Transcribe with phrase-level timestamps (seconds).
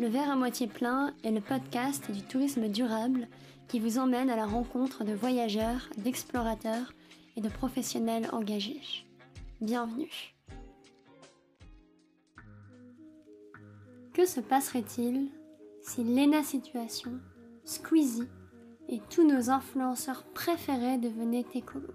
[0.00, 3.28] Le verre à moitié plein est le podcast du tourisme durable
[3.68, 6.92] qui vous emmène à la rencontre de voyageurs, d'explorateurs
[7.36, 8.80] et de professionnels engagés.
[9.60, 10.34] Bienvenue.
[14.12, 15.30] Que se passerait-il
[15.80, 17.12] si Lena Situation,
[17.64, 18.28] Squeezie
[18.88, 21.94] et tous nos influenceurs préférés devenaient écolos?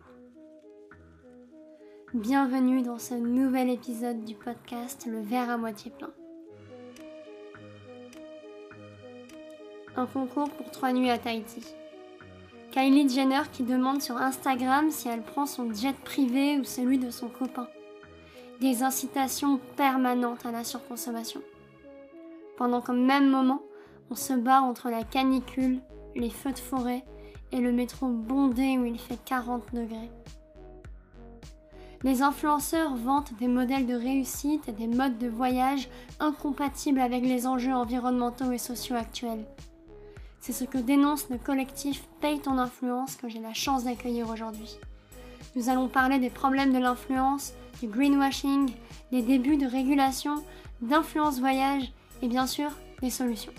[2.14, 6.14] Bienvenue dans ce nouvel épisode du podcast Le verre à moitié plein.
[10.00, 11.64] Un concours pour trois nuits à Tahiti.
[12.71, 17.10] Kylie Jenner qui demande sur Instagram si elle prend son jet privé ou celui de
[17.10, 17.68] son copain.
[18.62, 21.42] Des incitations permanentes à la surconsommation.
[22.57, 23.62] Pendant qu'au même moment,
[24.10, 25.80] on se bat entre la canicule,
[26.16, 27.04] les feux de forêt
[27.52, 30.12] et le métro bondé où il fait 40 degrés.
[32.04, 35.90] Les influenceurs vantent des modèles de réussite et des modes de voyage
[36.22, 39.45] incompatibles avec les enjeux environnementaux et sociaux actuels.
[40.42, 44.78] C'est ce que dénonce le collectif Paye ton influence que j'ai la chance d'accueillir aujourd'hui.
[45.56, 48.72] Nous allons parler des problèmes de l'influence, du greenwashing,
[49.12, 50.44] des débuts de régulation,
[50.82, 53.54] d'influence voyage et bien sûr des solutions.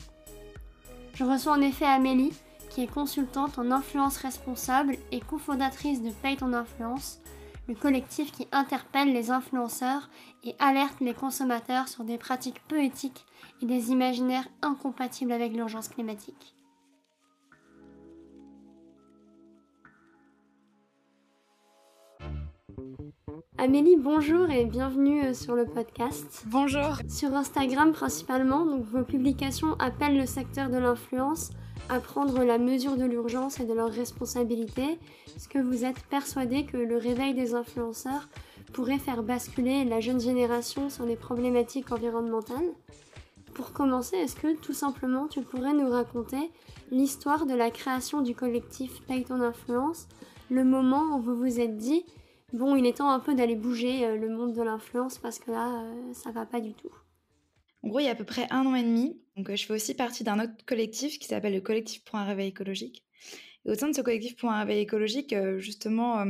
[1.15, 2.33] Je reçois en effet Amélie,
[2.71, 7.21] qui est consultante en influence responsable et cofondatrice de Paye ton influence,
[7.69, 10.09] le collectif qui interpelle les influenceurs
[10.45, 13.27] et alerte les consommateurs sur des pratiques peu éthiques
[13.63, 16.55] et des imaginaires incompatibles avec l'urgence climatique.
[23.59, 26.45] Amélie, bonjour et bienvenue euh, sur le podcast.
[26.47, 26.97] Bonjour.
[27.09, 31.51] Sur Instagram principalement, donc vos publications appellent le secteur de l'influence
[31.91, 34.99] à prendre la mesure de l'urgence et de leur responsabilité.
[35.37, 38.29] Est-ce que vous êtes persuadé que le réveil des influenceurs
[38.73, 42.73] pourrait faire basculer la jeune génération sur les problématiques environnementales?
[43.53, 46.51] Pour commencer, est-ce que tout simplement tu pourrais nous raconter
[46.91, 50.09] l'histoire de la création du collectif Paye ton influence,
[50.51, 52.05] le moment où vous vous êtes dit
[52.53, 55.51] bon, il est temps un peu d'aller bouger euh, le monde de l'influence parce que
[55.51, 56.93] là, euh, ça va pas du tout.
[57.83, 59.67] En gros, il y a à peu près un an et demi, donc euh, je
[59.67, 63.05] fais aussi partie d'un autre collectif qui s'appelle le collectif pour un réveil écologique.
[63.65, 66.25] Et au sein de ce collectif pour un réveil écologique, justement,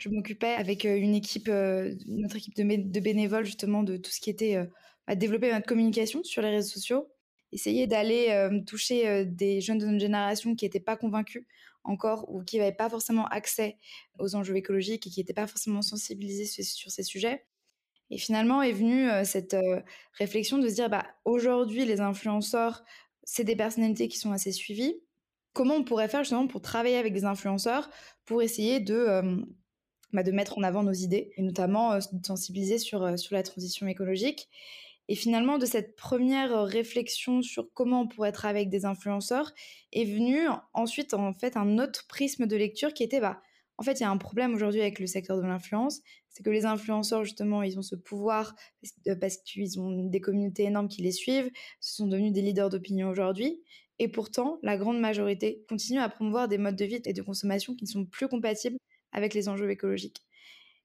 [0.00, 4.68] je m'occupais avec une équipe, notre équipe de, bénévoles, justement, de tout ce qui était
[5.06, 7.08] à développer notre communication sur les réseaux sociaux,
[7.52, 11.46] essayer d'aller toucher des jeunes de notre génération qui n'étaient pas convaincus
[11.84, 13.78] encore ou qui n'avaient pas forcément accès
[14.18, 17.44] aux enjeux écologiques et qui n'étaient pas forcément sensibilisés sur, ces sujets.
[18.10, 19.80] Et finalement est venue euh, cette euh,
[20.18, 22.84] réflexion de se dire, bah, aujourd'hui, les influenceurs,
[23.24, 25.00] c'est des personnalités qui sont assez suivies.
[25.54, 27.90] Comment on pourrait faire justement pour travailler avec des influenceurs
[28.24, 29.36] pour essayer de, euh,
[30.12, 34.48] bah, de mettre en avant nos idées et notamment sensibiliser sur, sur la transition écologique?
[35.08, 39.52] Et finalement, de cette première réflexion sur comment on pourrait être avec des influenceurs,
[39.92, 43.40] est venu ensuite en fait un autre prisme de lecture qui était bah
[43.78, 46.50] en fait il y a un problème aujourd'hui avec le secteur de l'influence, c'est que
[46.50, 48.54] les influenceurs justement ils ont ce pouvoir
[49.20, 53.08] parce qu'ils ont des communautés énormes qui les suivent, ce sont devenus des leaders d'opinion
[53.08, 53.62] aujourd'hui.
[53.98, 57.74] Et pourtant, la grande majorité continue à promouvoir des modes de vie et de consommation
[57.74, 58.78] qui ne sont plus compatibles
[59.12, 60.22] avec les enjeux écologiques.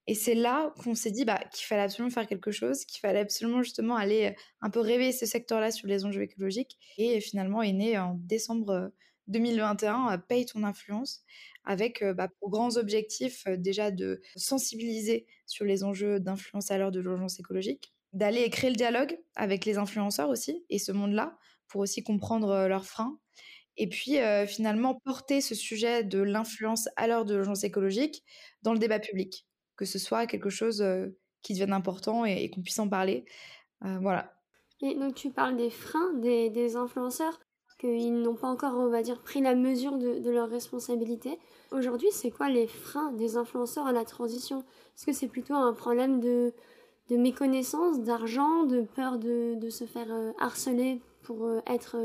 [0.08, 3.20] Et c'est là qu'on s'est dit bah, qu'il fallait absolument faire quelque chose, qu'il fallait
[3.20, 6.78] absolument justement aller un peu réveiller ce secteur-là sur les enjeux écologiques.
[6.98, 8.94] Et finalement est né en décembre
[9.28, 11.24] 2021 Paye ton influence,
[11.66, 17.02] avec bah, pour grands objectifs déjà de sensibiliser sur les enjeux d'influence à l'heure de
[17.02, 21.38] l'urgence écologique, d'aller créer le dialogue avec les influenceurs aussi et ce monde-là
[21.68, 23.20] pour aussi comprendre leurs freins.
[23.76, 28.24] Et puis finalement porter ce sujet de l'influence à l'heure de l'urgence écologique
[28.64, 29.46] dans le débat public
[29.78, 30.84] que ce soit quelque chose
[31.42, 33.26] qui devienne important et, qu'on puisse en parler.
[33.82, 34.34] voilà.
[34.82, 37.40] Et donc tu parles des freins des, influenceurs,
[37.80, 41.38] qu'ils n'ont pas encore, on va dire, pris la mesure de, de leurs responsabilités.
[41.72, 44.60] Aujourd'hui, c'est quoi les freins des influenceurs à la transition?
[44.96, 46.54] Est-ce que c'est plutôt un problème de,
[47.10, 50.08] méconnaissance, d'argent, de peur de se faire
[50.40, 51.98] harceler pour être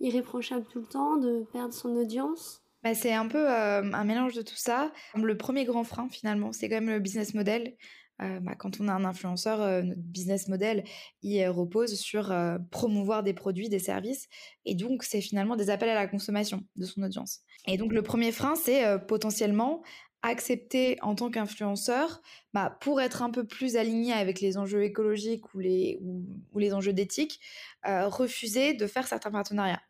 [0.00, 2.63] irréprochable tout le temps, de perdre son audience?
[2.84, 4.92] Bah, c'est un peu un mélange de tout ça.
[5.14, 7.74] Le premier grand frein, finalement, c'est quand même le business model.
[8.20, 10.84] Bah, quand on a un influenceur, notre business model,
[11.22, 12.32] il repose sur
[12.70, 14.28] promouvoir des produits, des services.
[14.64, 17.40] Et donc, c'est finalement des appels à la consommation de son audience.
[17.66, 19.82] Et donc, le premier frein, c'est potentiellement
[20.22, 22.22] accepter en tant qu'influenceur,
[22.54, 26.72] bah, pour être un peu plus aligné avec les enjeux écologiques ou les, ou les
[26.72, 27.40] enjeux d'éthique,
[27.84, 29.82] refuser de faire certains partenariats.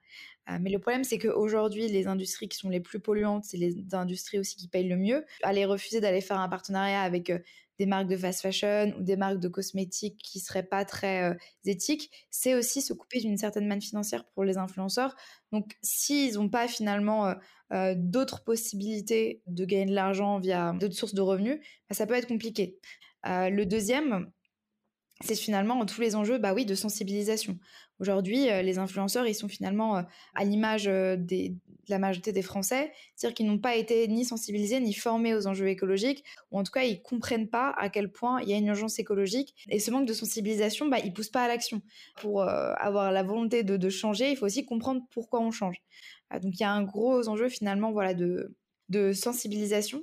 [0.51, 3.95] Euh, mais le problème, c'est qu'aujourd'hui, les industries qui sont les plus polluantes, c'est les
[3.95, 5.25] industries aussi qui payent le mieux.
[5.43, 7.39] Aller refuser d'aller faire un partenariat avec euh,
[7.79, 12.11] des marques de fast fashion ou des marques de cosmétiques qui seraient pas très éthiques,
[12.31, 15.17] c'est aussi se couper d'une certaine manne financière pour les influenceurs.
[15.51, 17.35] Donc, s'ils n'ont pas finalement
[17.97, 21.59] d'autres possibilités de gagner de l'argent via d'autres sources de revenus,
[21.91, 22.79] bah, ça peut être compliqué.
[23.25, 24.31] le deuxième,
[25.21, 27.59] c'est finalement tous les enjeux bah oui, de sensibilisation.
[28.01, 30.03] Aujourd'hui, euh, les influenceurs, ils sont finalement euh,
[30.35, 31.55] à l'image euh, de
[31.89, 35.69] la majorité des Français, c'est-à-dire qu'ils n'ont pas été ni sensibilisés ni formés aux enjeux
[35.69, 38.67] écologiques, ou en tout cas, ils comprennent pas à quel point il y a une
[38.67, 39.55] urgence écologique.
[39.69, 41.83] Et ce manque de sensibilisation, bah, il pousse pas à l'action.
[42.17, 45.77] Pour avoir la volonté de, changer, il faut aussi comprendre pourquoi on change.
[46.33, 50.03] donc, il y a un gros enjeu finalement, voilà, de sensibilisation.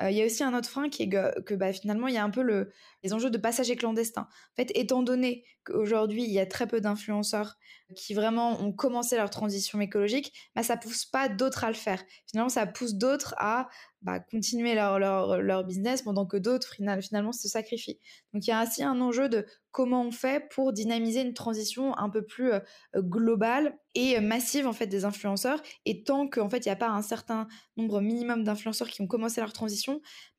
[0.00, 2.24] Il y a aussi un autre frein qui est que, bah, finalement, il y a
[2.24, 2.70] un peu le,
[3.02, 4.22] les enjeux de passage clandestin.
[4.22, 7.56] En fait, étant donné qu'aujourd'hui, il y a très peu d'influenceurs
[7.96, 12.02] qui vraiment ont commencé leur transition écologique, bah, ça pousse pas d'autres à le faire.
[12.26, 13.68] Finalement, ça pousse d'autres à
[14.02, 17.98] bah, continuer leur, business pendant que d'autres finalement se sacrifient.
[18.32, 21.96] Donc il y a ainsi un enjeu de comment on fait pour dynamiser une transition
[21.98, 22.60] un peu plus euh,
[22.96, 25.60] globale et massive en fait des influenceurs.
[25.84, 29.08] Et tant qu'en fait il n'y a pas un certain nombre minimum d'influenceurs qui ont
[29.08, 29.87] commencé leur transition,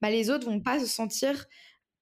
[0.02, 1.46] bah, les autres vont pas se sentir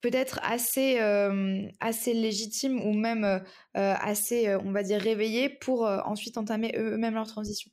[0.01, 3.39] peut-être assez euh, assez légitimes ou même euh,
[3.73, 7.71] assez on va dire réveillés pour ensuite entamer eux-mêmes leur transition.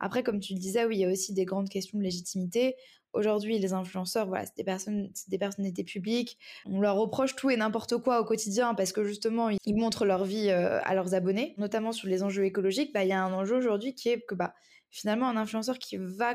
[0.00, 2.74] Après, comme tu le disais, oui, il y a aussi des grandes questions de légitimité.
[3.12, 6.38] Aujourd'hui, les influenceurs, voilà, c'est des personnes, des personnalités publiques.
[6.64, 10.24] On leur reproche tout et n'importe quoi au quotidien parce que justement, ils montrent leur
[10.24, 12.94] vie euh, à leurs abonnés, notamment sur les enjeux écologiques.
[12.94, 14.54] Bah, il y a un enjeu aujourd'hui qui est que bah,
[14.90, 16.34] finalement, un influenceur qui va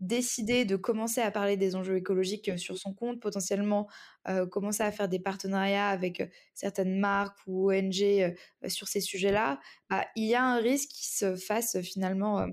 [0.00, 3.88] décider de commencer à parler des enjeux écologiques euh, sur son compte, potentiellement
[4.28, 6.22] euh, commencer à faire des partenariats avec
[6.54, 8.34] certaines marques ou ONG
[8.66, 9.60] sur ces sujets-là,
[9.90, 12.46] bah, il y a un risque qu'il se fasse finalement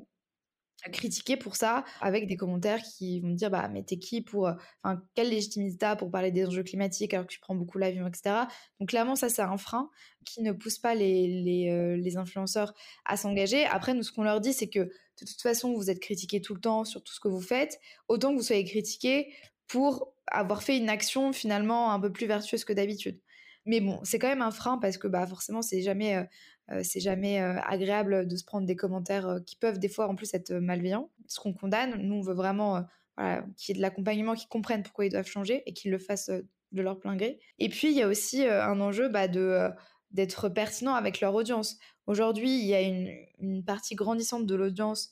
[0.91, 4.51] critiquer pour ça avec des commentaires qui vont me dire bah mais t'es qui pour
[4.83, 8.07] enfin quelle légitimité t'as pour parler des enjeux climatiques alors que tu prends beaucoup l'avion
[8.07, 8.45] etc
[8.79, 9.89] donc clairement ça c'est un frein
[10.25, 12.73] qui ne pousse pas les, les, euh, les influenceurs
[13.05, 13.65] à s'engager.
[13.65, 16.53] Après nous ce qu'on leur dit c'est que de toute façon vous êtes critiqués tout
[16.55, 17.79] le temps sur tout ce que vous faites.
[18.09, 19.33] Autant que vous soyez critiqués
[19.67, 23.19] pour avoir fait une action finalement un peu plus vertueuse que d'habitude
[23.65, 26.27] mais bon, c'est quand même un frein parce que bah forcément c'est jamais
[26.71, 30.07] euh, c'est jamais euh, agréable de se prendre des commentaires euh, qui peuvent des fois
[30.07, 31.11] en plus être malveillants.
[31.27, 32.83] Ce qu'on condamne, nous on veut vraiment
[33.17, 35.99] voilà, qu'il y ait de l'accompagnement, qu'ils comprennent pourquoi ils doivent changer et qu'ils le
[35.99, 36.31] fassent
[36.71, 37.39] de leur plein gré.
[37.59, 39.69] Et puis il y a aussi un enjeu bah, de
[40.11, 41.77] d'être pertinent avec leur audience.
[42.07, 45.11] Aujourd'hui, il y a une, partie grandissante de l'audience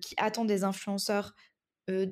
[0.00, 1.49] qui attend des influenceurs euh,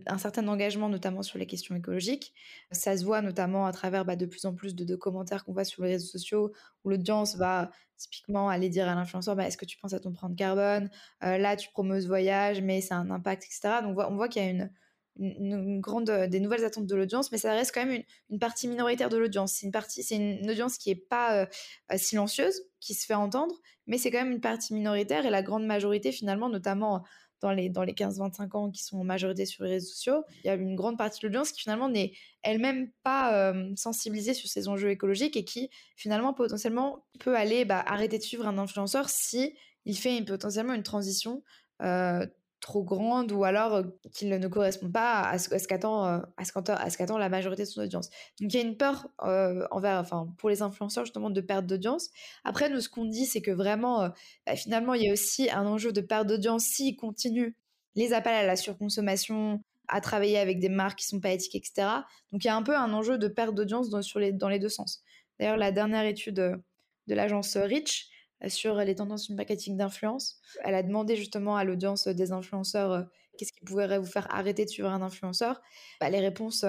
[0.06, 2.32] un certain engagement, notamment sur les questions écologiques.
[2.70, 5.64] Ça se voit notamment à travers bah, de plus en plus de, commentaires qu'on voit
[5.64, 6.52] sur les réseaux sociaux,
[6.84, 10.10] où l'audience va typiquement aller dire à l'influenceur bah, Est-ce que tu penses à ton
[10.10, 10.90] de carbone?
[11.24, 13.82] Euh, Là, tu promeux ce voyage, mais c'est un impact, etc.
[13.82, 17.38] Donc, on voit, qu'il y a une, grande, euh, des nouvelles attentes de l'audience, mais
[17.38, 19.52] ça reste quand même une, partie minoritaire de l'audience.
[19.54, 21.48] C'est une, partie, c'est une, audience qui n'est pas
[21.96, 23.54] silencieuse, qui se fait entendre,
[23.86, 27.04] mais c'est quand même une partie minoritaire et la grande majorité, finalement, notamment
[27.40, 30.48] dans les, dans les 15-25 ans qui sont en majorité sur les réseaux sociaux, il
[30.48, 32.12] y a une grande partie de l'audience qui finalement n'est
[32.42, 37.82] elle-même pas euh, sensibilisée sur ces enjeux écologiques et qui finalement potentiellement peut aller bah,
[37.86, 39.54] arrêter de suivre un influenceur si
[39.84, 41.42] il fait potentiellement une transition
[41.82, 42.26] euh,
[42.60, 43.82] trop grande ou alors
[44.12, 48.10] qu'il ne correspond pas à ce, qu'attend à ce qu'attend la majorité de son audience.
[48.40, 52.10] Donc il y a une peur envers enfin pour les influenceurs justement de perte d'audience.
[52.44, 54.10] Après nous ce qu'on dit c'est que vraiment
[54.46, 57.54] bah, finalement il y a aussi un enjeu de perte d'audience s'ils continuent
[57.94, 61.88] les appels à la surconsommation, à travailler avec des marques qui sont pas éthiques, etc.
[62.32, 64.48] Donc il y a un peu un enjeu de perte d'audience dans, sur les, dans
[64.48, 65.02] les deux sens.
[65.38, 68.10] D'ailleurs la dernière étude de l'agence Rich
[68.46, 70.40] sur les tendances du marketing d'influence.
[70.64, 73.02] Elle a demandé justement à l'audience des influenceurs euh,
[73.36, 75.60] qu'est-ce qui pourrait vous faire arrêter de suivre un influenceur.
[76.00, 76.64] Bah, les réponses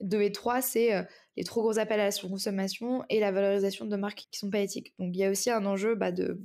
[0.00, 1.02] 2 euh, et 3, c'est euh,
[1.36, 4.60] les trop gros appels à la surconsommation et la valorisation de marques qui sont pas
[4.60, 4.94] éthiques.
[4.98, 6.40] Donc il y a aussi un enjeu bah, de,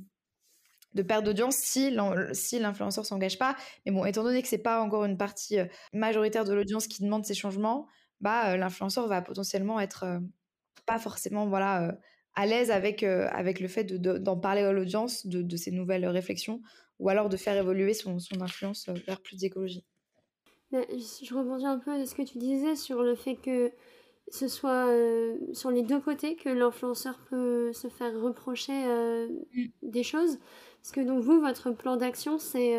[0.94, 3.56] de perte d'audience si l'influenceur s'engage pas.
[3.86, 5.58] Mais bon, étant donné que c'est pas encore une partie
[5.94, 7.88] majoritaire de l'audience qui demande ces changements,
[8.22, 10.20] bah, l'influenceur va potentiellement être
[10.86, 11.96] pas forcément voilà
[12.36, 16.06] à l'aise avec, euh, avec le fait d'en parler à l'audience de, de, ces nouvelles
[16.06, 16.62] réflexions
[17.00, 19.86] ou alors de faire évoluer son, son influence euh, vers plus d'écologie.
[20.72, 23.72] Je rebondis un peu de ce que tu disais sur le fait que
[24.30, 29.68] ce soit euh, sur les deux côtés que l'influenceur peut se faire reprocher mm.
[29.84, 30.40] des choses.
[30.82, 32.76] Parce que donc vous, votre plan d'action, c'est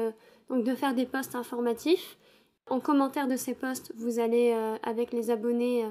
[0.49, 2.19] donc de faire des posts informatifs.
[2.67, 5.87] En commentaire de ces posts, vous allez avec les abonnés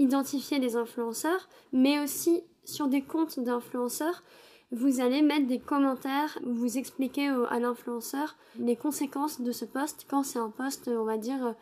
[0.00, 4.22] identifier des influenceurs, mais aussi sur des comptes d'influenceurs,
[4.72, 10.22] vous allez mettre des commentaires, vous expliquer à l'influenceur les conséquences de ce poste quand
[10.22, 11.54] c'est un poste, on va dire,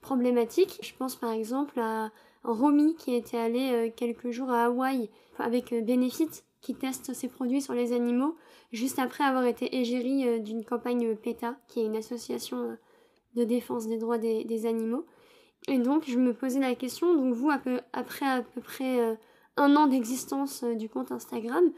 [0.00, 0.78] problématique.
[0.82, 2.10] Je pense par exemple à
[2.42, 7.74] Romy qui était allée quelques jours à Hawaï avec Benefit qui teste ses produits sur
[7.74, 8.36] les animaux
[8.72, 12.76] juste après avoir été égérie d'une campagne PETA qui est une association
[13.36, 15.06] de défense des droits des, animaux.
[15.68, 19.18] Et donc je me posais la question, donc vous après à peu près
[19.56, 21.72] un an d'existence du compte Instagram,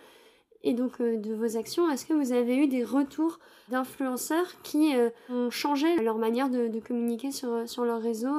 [0.65, 4.95] et donc euh, de vos actions, est-ce que vous avez eu des retours d'influenceurs qui
[4.97, 8.33] euh, ont changé leur manière de, communiquer sur, euh, sur leur réseau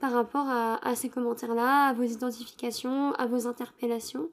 [0.00, 4.28] par rapport à, ces commentaires-là, à vos identifications, à vos interpellations?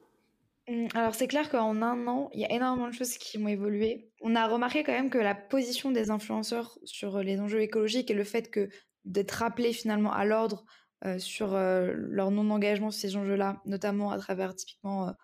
[0.67, 3.47] Mmh, alors c'est clair qu'en un an, il y a énormément de choses qui ont
[3.47, 4.09] évolué.
[4.21, 8.15] On a remarqué quand même que la position des influenceurs sur les enjeux écologiques et
[8.15, 8.69] le fait que
[9.05, 10.65] d'être rappelés finalement à l'ordre
[11.17, 15.15] sur leur non-engagement sur ces enjeux-là, notamment à travers typiquement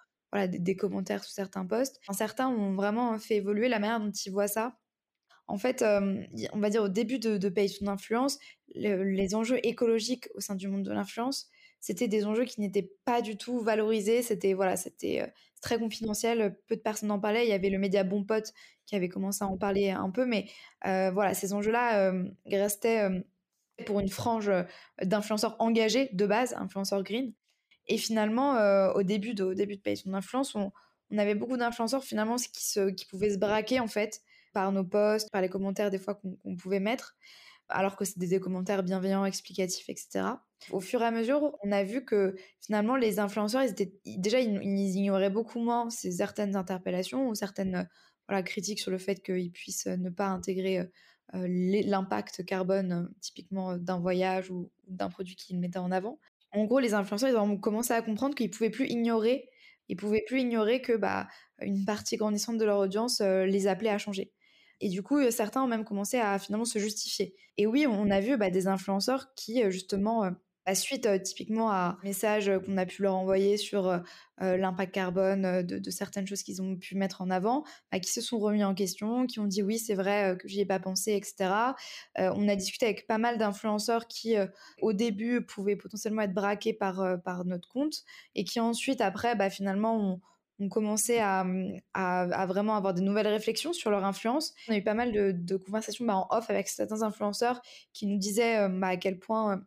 [0.47, 1.99] des, commentaires sous certains posts.
[2.11, 4.77] certains ont vraiment fait évoluer la manière dont ils voient ça.
[5.47, 8.39] En fait, on va dire au début de, de Paye son influence,
[8.73, 11.49] les enjeux écologiques au sein du monde de l'influence,
[11.85, 14.23] c'était des enjeux qui n'étaient pas du tout valorisés.
[14.23, 16.57] C'était voilà, c'était très confidentiel.
[16.67, 17.45] Peu de personnes en parlaient.
[17.45, 18.53] Il y avait le média Bon Pote
[18.87, 20.47] qui avait commencé à en parler un peu, mais
[20.83, 22.11] voilà, ces enjeux-là
[22.47, 23.23] restaient
[23.85, 24.51] pour une frange
[25.01, 27.33] d'influenceurs engagés de base, influenceurs green.
[27.87, 30.71] Et finalement, euh, au début de, au de son influence, on,
[31.11, 34.21] on avait beaucoup d'influenceurs finalement qui, se, qui pouvaient se braquer en fait
[34.53, 37.15] par nos posts, par les commentaires des fois qu'on pouvait mettre,
[37.69, 40.25] alors que c'était des commentaires bienveillants, explicatifs, etc.
[40.71, 44.39] Au fur et à mesure, on a vu que finalement les influenceurs, ils étaient, déjà
[44.39, 47.87] ils, ignoraient beaucoup moins ces certaines interpellations ou certaines
[48.27, 50.85] voilà, critiques sur le fait qu'ils puissent ne pas intégrer euh,
[51.33, 56.19] l'impact carbone typiquement d'un voyage ou d'un produit qu'ils mettaient en avant
[56.55, 59.49] en gros, les influenceurs, ils ont commencé à comprendre qu'ils pouvaient plus ignorer,
[59.89, 61.27] ils pouvaient plus ignorer que bah,
[61.59, 64.31] une partie grandissante de leur audience euh, les appelait à changer.
[64.79, 67.35] Et du coup, certains ont même commencé à finalement se justifier.
[67.57, 70.31] Et oui, on a vu bah, des influenceurs qui, euh, justement,
[70.67, 74.01] euh, suite typiquement à un message qu'on a pu leur envoyer sur
[74.39, 78.37] l'impact carbone de, certaines choses qu'ils ont pu mettre en avant, bah, qui se sont
[78.37, 81.51] remis en question, qui ont dit oui c'est vrai que j'y ai pas pensé, etc.
[82.17, 84.35] on a discuté avec pas mal d'influenceurs qui
[84.81, 88.03] au début pouvaient potentiellement être braqués par, notre compte
[88.33, 90.19] et qui ensuite après bah, finalement
[90.59, 91.45] ont, commencé à,
[92.47, 94.53] vraiment avoir des nouvelles réflexions sur leur influence.
[94.67, 97.61] On a eu pas mal de, conversations bah, en off avec certains influenceurs
[97.93, 99.63] qui nous disaient bah, à quel point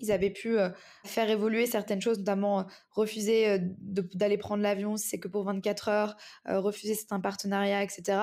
[0.00, 0.56] ils avaient pu
[1.04, 6.16] faire évoluer certaines choses, notamment refuser d'aller prendre l'avion si c'est que pour 24 heures,
[6.46, 8.18] refuser certains partenariats, etc.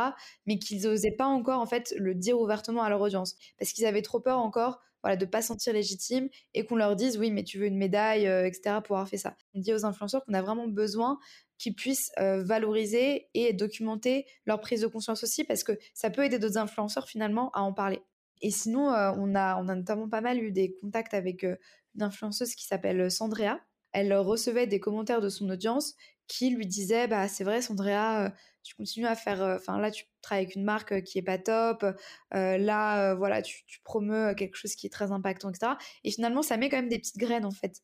[0.46, 3.86] Mais qu'ils n'osaient pas encore en fait le dire ouvertement à leur audience parce qu'ils
[3.86, 7.44] avaient trop peur encore voilà, de pas sentir légitime et qu'on leur dise oui mais
[7.44, 8.78] tu veux une médaille, etc.
[8.84, 9.36] pour avoir fait ça.
[9.54, 11.20] On dit aux influenceurs qu'on a vraiment besoin
[11.60, 16.40] qu'ils puissent valoriser et documenter leur prise de conscience aussi parce que ça peut aider
[16.40, 18.02] d'autres influenceurs finalement à en parler.
[18.42, 21.56] Et sinon, euh, on, a, on a notamment pas mal eu des contacts avec euh,
[21.96, 23.60] une influenceuse qui s'appelle euh, Sandrea.
[23.94, 25.96] Elle recevait des commentaires de son audience
[26.28, 30.44] qui lui disaient bah c'est vrai Sandrea tu continues à faire enfin là tu travailles
[30.44, 31.86] avec une marque qui est pas top
[32.32, 35.72] là voilà tu, tu promeus quelque chose qui est très impactant etc
[36.04, 37.82] et finalement ça met quand même des petites graines en fait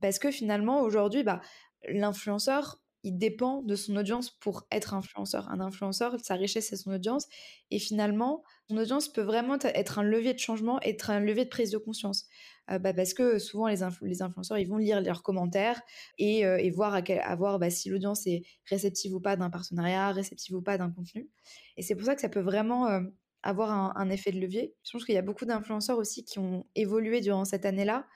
[0.00, 1.40] parce que finalement aujourd'hui bah
[1.88, 5.48] l'influenceur il dépend de son audience pour être influenceur.
[5.50, 7.26] Un influenceur, sa richesse, c'est son audience.
[7.70, 11.48] Et finalement, son audience peut vraiment être un levier de changement, être un levier de
[11.50, 12.28] prise de conscience.
[12.70, 15.82] Euh, bah, parce que souvent, les, influenceurs, ils vont lire leurs commentaires
[16.18, 20.54] et, euh, voir, à, voir bah, si l'audience est réceptive ou pas d'un partenariat, réceptive
[20.54, 21.28] ou pas d'un contenu.
[21.76, 23.00] Et c'est pour ça que ça peut vraiment euh,
[23.42, 24.72] avoir un, effet de levier.
[24.84, 28.06] Je pense qu'il y a beaucoup d'influenceurs aussi qui ont évolué durant cette année-là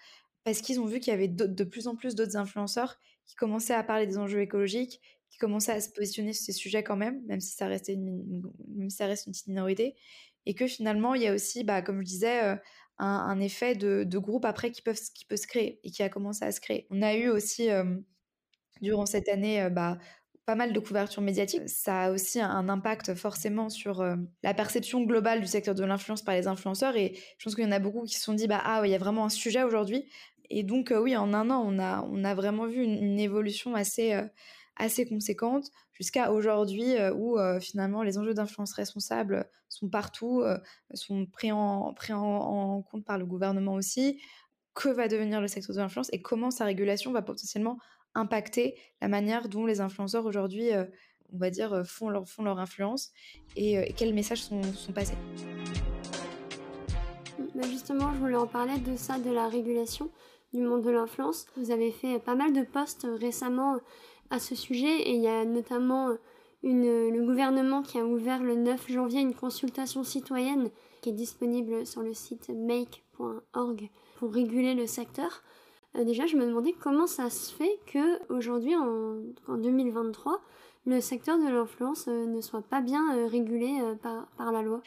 [0.45, 3.75] parce qu'ils ont vu qu'il y avait de plus en plus d'autres influenceurs qui commençaient
[3.75, 7.21] à parler des enjeux écologiques, qui commençaient à se positionner sur ces sujets quand même,
[7.27, 9.97] même si ça, même si ça reste une petite minorité,
[10.47, 12.57] et que finalement, il y a aussi, bah, comme je disais, euh,
[12.99, 16.61] un, effet de, groupe après qui, peut se créer et qui a commencé à se
[16.61, 16.87] créer.
[16.91, 17.97] On a eu aussi, euh,
[18.81, 19.99] durant cette année, euh, bah,
[20.47, 21.69] pas mal de couverture médiatique.
[21.69, 24.05] Ça a aussi un impact forcément sur
[24.43, 26.97] la perception globale du secteur de l'influence par les influenceurs.
[26.97, 28.91] Et je pense qu'il y en a beaucoup qui se sont dit, bah, ah, il
[28.91, 30.05] y a vraiment un sujet aujourd'hui.
[30.51, 34.23] Et donc, euh, oui, en un an, on a, vraiment vu une, évolution assez, euh,
[34.77, 40.43] assez conséquente jusqu'à aujourd'hui euh, où finalement les enjeux d'influence responsable sont partout,
[40.93, 44.21] sont pris, en, pris en, compte par le gouvernement aussi.
[44.75, 47.79] Que va devenir le secteur de l'influence et comment sa régulation va potentiellement
[48.15, 50.71] impacter la manière dont les influenceurs aujourd'hui,
[51.33, 53.13] on va dire, font leur, font leur influence
[53.55, 55.17] et, quels messages sont, sont passés?
[57.55, 60.11] Bah, justement, je voulais en parler de ça, de la régulation
[60.53, 61.47] du monde de l'influence.
[61.57, 63.79] Vous avez fait pas mal de posts récemment
[64.35, 66.09] à ce sujet et il y a notamment
[66.63, 70.71] le gouvernement qui a ouvert le 9 janvier une consultation citoyenne
[71.03, 75.43] qui est disponible sur le site make.org pour réguler le secteur.
[75.95, 80.41] déjà, je me demandais comment ça se fait que aujourd'hui, en, en 2023,
[80.87, 84.83] le secteur de l'influence ne soit pas bien régulé par, par la loi?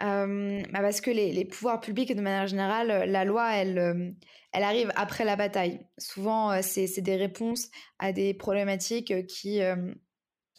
[0.00, 4.14] Bah parce que les, les, pouvoirs publics, de manière générale, la loi, elle,
[4.52, 5.80] elle arrive après la bataille.
[5.98, 9.60] Souvent, c'est des réponses à des problématiques qui,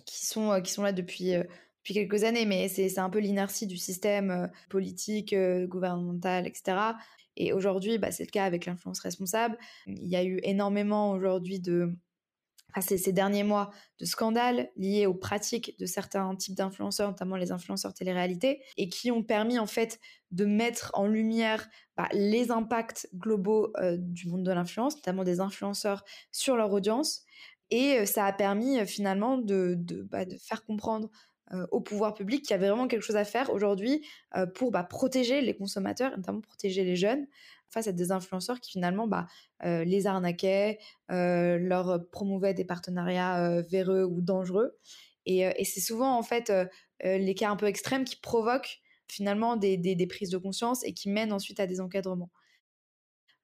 [0.06, 3.78] qui, sont, qui sont là depuis, depuis quelques années, mais c'est un peu l'inertie du
[3.78, 5.36] système politique,
[5.68, 6.94] gouvernemental, etc.
[7.36, 9.58] Et aujourd'hui, bah, c'est le cas avec l'influence responsable.
[9.88, 11.96] Il y a eu énormément aujourd'hui de
[12.82, 17.94] ces, derniers mois de scandales liés aux pratiques de certains types d'influenceurs, notamment les influenceurs
[17.94, 20.00] télé-réalité, et qui ont permis en fait
[20.32, 25.40] de mettre en lumière bah, les impacts globaux euh, du monde de l'influence, notamment des
[25.40, 27.24] influenceurs sur leur audience.
[27.72, 29.76] Et euh, ça a permis euh, finalement de,
[30.10, 31.10] bah, de, faire comprendre
[31.72, 34.06] au pouvoir public qu'il y avait vraiment quelque chose à faire aujourd'hui
[34.54, 37.26] pour bah, protéger les consommateurs, notamment protéger les jeunes,
[37.70, 39.28] face à des influenceurs qui finalement bah,
[39.64, 40.80] euh, les arnaquaient,
[41.12, 44.78] euh, leur promouvaient des partenariats euh, véreux ou dangereux.
[45.26, 46.52] Et, c'est souvent en fait
[47.04, 51.08] les cas un peu extrêmes qui provoquent finalement des, des, prises de conscience et qui
[51.08, 52.32] mènent ensuite à des encadrements.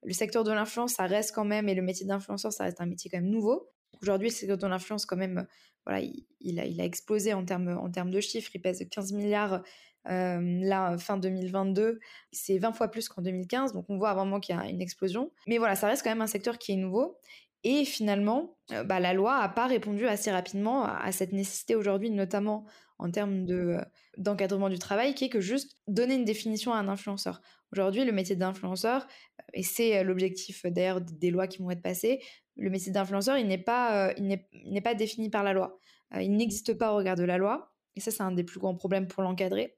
[0.02, 2.88] Le secteur de l'influence, ça reste quand même, et le métier d'influenceur, ça reste un
[2.88, 3.70] métier quand même nouveau.
[4.02, 5.46] Aujourd'hui, le secteur de l'influence, quand même,
[5.86, 6.04] voilà,
[6.40, 8.50] il, a, il a explosé en termes, en termes de chiffres.
[8.56, 9.62] Il pèse 15 milliards
[10.06, 12.00] là, fin 2022,
[12.32, 15.32] c'est 20 fois plus qu'en 2015, donc on voit vraiment qu'il y a une explosion.
[15.48, 17.18] Mais voilà, ça reste quand même un secteur qui est nouveau.
[17.64, 22.66] Et finalement, bah, la loi n'a pas répondu assez rapidement à, cette nécessité aujourd'hui, notamment
[23.00, 23.78] en termes de,
[24.18, 27.42] d'encadrement du travail, qui est que juste donner une définition à un influenceur.
[27.72, 29.08] Aujourd'hui, le métier d'influenceur,
[29.54, 32.22] et c'est l'objectif d'ailleurs des lois qui vont être passées,
[32.56, 35.80] le métier d'influenceur, n'est pas, n'est pas défini par la loi.
[36.22, 37.74] il n'existe pas au regard de la loi.
[37.96, 39.76] Et ça, c'est un des plus grands problèmes pour l'encadrer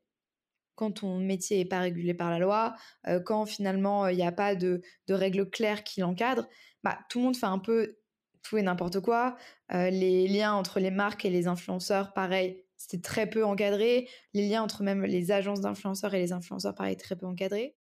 [0.78, 2.76] quand ton métier n'est pas régulé par la loi,
[3.08, 6.48] euh, quand finalement il n'y a pas de, règles claires qui l'encadrent,
[6.84, 7.98] bah, tout le monde fait un peu
[8.44, 9.36] tout et n'importe quoi.
[9.74, 14.08] Euh, les liens entre les marques et les influenceurs, pareil, c'est très peu encadré.
[14.34, 17.76] Les liens entre même les agences d'influenceurs et les influenceurs, pareil, très peu encadré.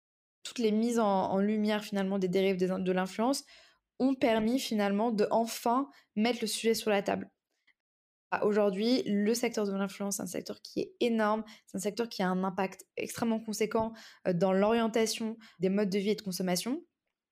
[0.43, 3.43] Toutes les mises en, lumière finalement des dérives de l'influence
[3.99, 7.29] ont permis finalement de enfin mettre le sujet sur la table.
[8.41, 12.23] Aujourd'hui, le secteur de l'influence, c'est un secteur qui est énorme, c'est un secteur qui
[12.23, 13.93] a un impact extrêmement conséquent
[14.27, 16.83] euh, dans l'orientation des modes de vie et de consommation,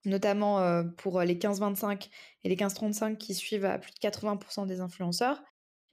[0.06, 2.10] notamment euh, pour les 15-25
[2.44, 5.42] et les 15-35 qui suivent à plus de 80% des influenceurs.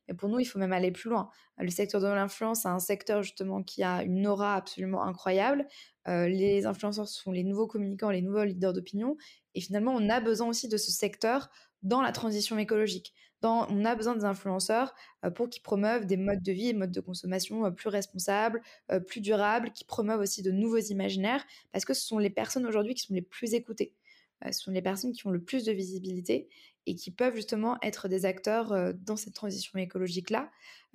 [0.09, 1.29] Et pour nous, il faut même aller plus loin.
[1.59, 5.66] Le secteur de l'influence, c'est un secteur justement qui a une aura absolument incroyable.
[6.09, 9.16] Euh, les influenceurs sont les nouveaux communicants, les nouveaux leaders d'opinion.
[9.55, 11.51] Et finalement, on a besoin aussi de ce secteur
[11.83, 16.43] dans la transition écologique on a besoin des influenceurs euh, pour qu'ils promeuvent des modes
[16.43, 20.43] de vie et modes de consommation euh, plus responsables, euh, plus durables, qui promeuvent aussi
[20.43, 23.95] de nouveaux imaginaires, parce que ce sont les personnes aujourd'hui qui sont les plus écoutées.
[24.45, 26.49] ce sont les personnes qui ont le plus de visibilité
[26.87, 30.51] et qui peuvent justement être des acteurs dans cette transition écologique-là.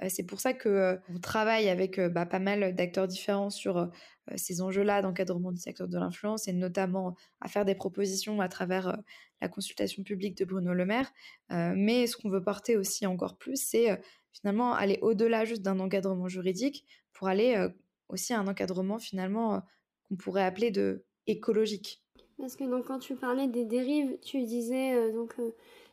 [0.07, 3.91] c'est pour ça que on travaille avec bah, pas mal d'acteurs différents sur
[4.35, 8.97] ces enjeux-là d'encadrement du secteur de l'influence et notamment à faire des propositions à travers
[9.41, 11.11] la consultation publique de Bruno Le Maire.
[11.49, 16.27] mais ce qu'on veut porter aussi encore plus, c'est finalement aller au-delà juste d'un encadrement
[16.27, 17.67] juridique pour aller
[18.09, 19.63] aussi à un encadrement finalement
[20.07, 22.02] qu'on pourrait appeler de écologique.
[22.39, 25.35] Parce que donc quand tu parlais des dérives, tu disais donc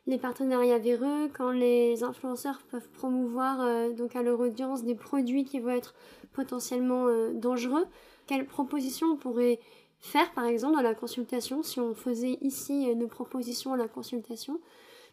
[0.07, 5.44] les partenariats véreux, quand les influenceurs peuvent promouvoir euh, donc à leur audience des produits
[5.44, 5.94] qui vont être
[6.33, 7.85] potentiellement euh, dangereux,
[8.26, 9.61] quelles propositions on pourrait
[10.00, 13.88] faire par exemple dans la consultation si on faisait ici euh, nos propositions à la
[13.88, 14.61] consultation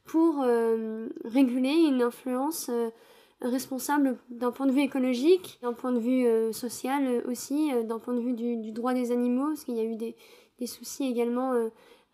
[0.06, 0.46] pour
[1.26, 2.72] réguler une influence
[3.42, 8.22] responsable d'un point de vue écologique, d'un point de vue social aussi, d'un point de
[8.22, 10.16] vue du, droit des animaux, parce qu'il y a eu des,
[10.60, 11.54] des soucis également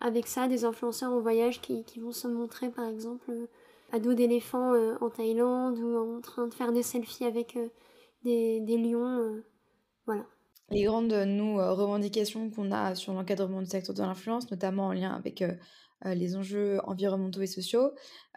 [0.04, 3.46] avec ça des influenceurs en voyage qui, vont se montrer par exemple euh,
[3.92, 7.68] à dos d'éléphants euh, en Thaïlande ou en train de faire des selfies avec euh,
[8.22, 9.42] des, lions.
[10.06, 10.26] voilà.
[10.70, 15.12] Les grandes nous, revendications qu'on a sur l'encadrement du secteur de l'influence, notamment en lien
[15.12, 15.44] avec
[16.04, 17.90] les enjeux environnementaux et sociaux,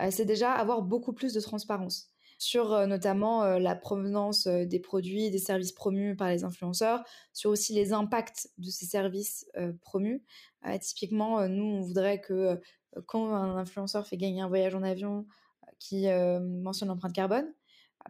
[0.10, 5.72] c'est déjà avoir beaucoup plus de transparence sur notamment la provenance des produits, des services
[5.72, 9.50] promus par les influenceurs, sur aussi les impacts de ces services
[9.82, 10.24] promus.
[10.82, 12.62] typiquement, nous, on voudrait que
[13.08, 15.26] quand un influenceur fait gagner un voyage en avion
[15.80, 16.06] qui
[16.42, 17.52] mentionne l'empreinte carbone,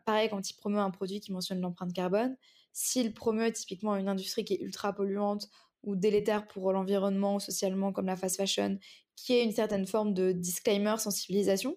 [0.05, 2.35] pareil quand il promeut un produit qui mentionne l'empreinte carbone,
[2.73, 5.49] s'il promeut typiquement une industrie qui est ultra polluante
[5.83, 8.77] ou délétère pour l'environnement socialement comme la fast fashion,
[9.15, 11.75] qui est une certaine forme de disclaimer sensibilisation,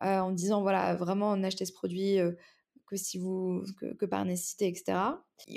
[0.00, 2.18] en disant voilà, vraiment, on achetait ce produit
[2.86, 3.62] que si vous
[3.98, 4.98] que, par nécessité, etc.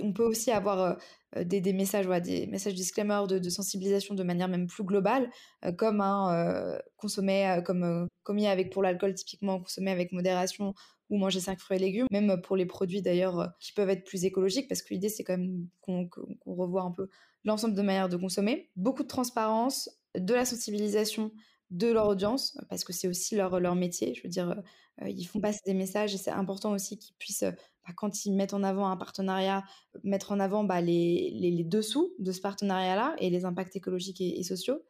[0.03, 0.97] On peut aussi avoir
[1.35, 5.29] des, des, messages, voilà, des messages disclaimer de, sensibilisation de manière même plus globale,
[5.77, 8.07] comme un consommer, comme
[8.39, 10.73] a avec pour l'alcool typiquement consommer avec modération
[11.09, 14.25] ou manger 5 fruits et légumes, même pour les produits d'ailleurs qui peuvent être plus
[14.25, 16.09] écologiques, parce que l'idée c'est quand même qu'on
[16.45, 17.09] revoie un peu
[17.43, 18.69] l'ensemble de manières de consommer.
[18.75, 21.31] Beaucoup de transparence, de la sensibilisation
[21.71, 24.13] de leur audience, parce que c'est aussi leur, leur métier.
[24.13, 24.61] Je veux dire,
[25.01, 27.51] euh, ils font passer des messages et c'est important aussi qu'ils puissent, euh,
[27.87, 29.63] bah, quand ils mettent en avant un partenariat,
[30.03, 34.43] mettre en avant bah, les, les, dessous de ce partenariat-là et les impacts écologiques et,
[34.43, 34.83] sociaux.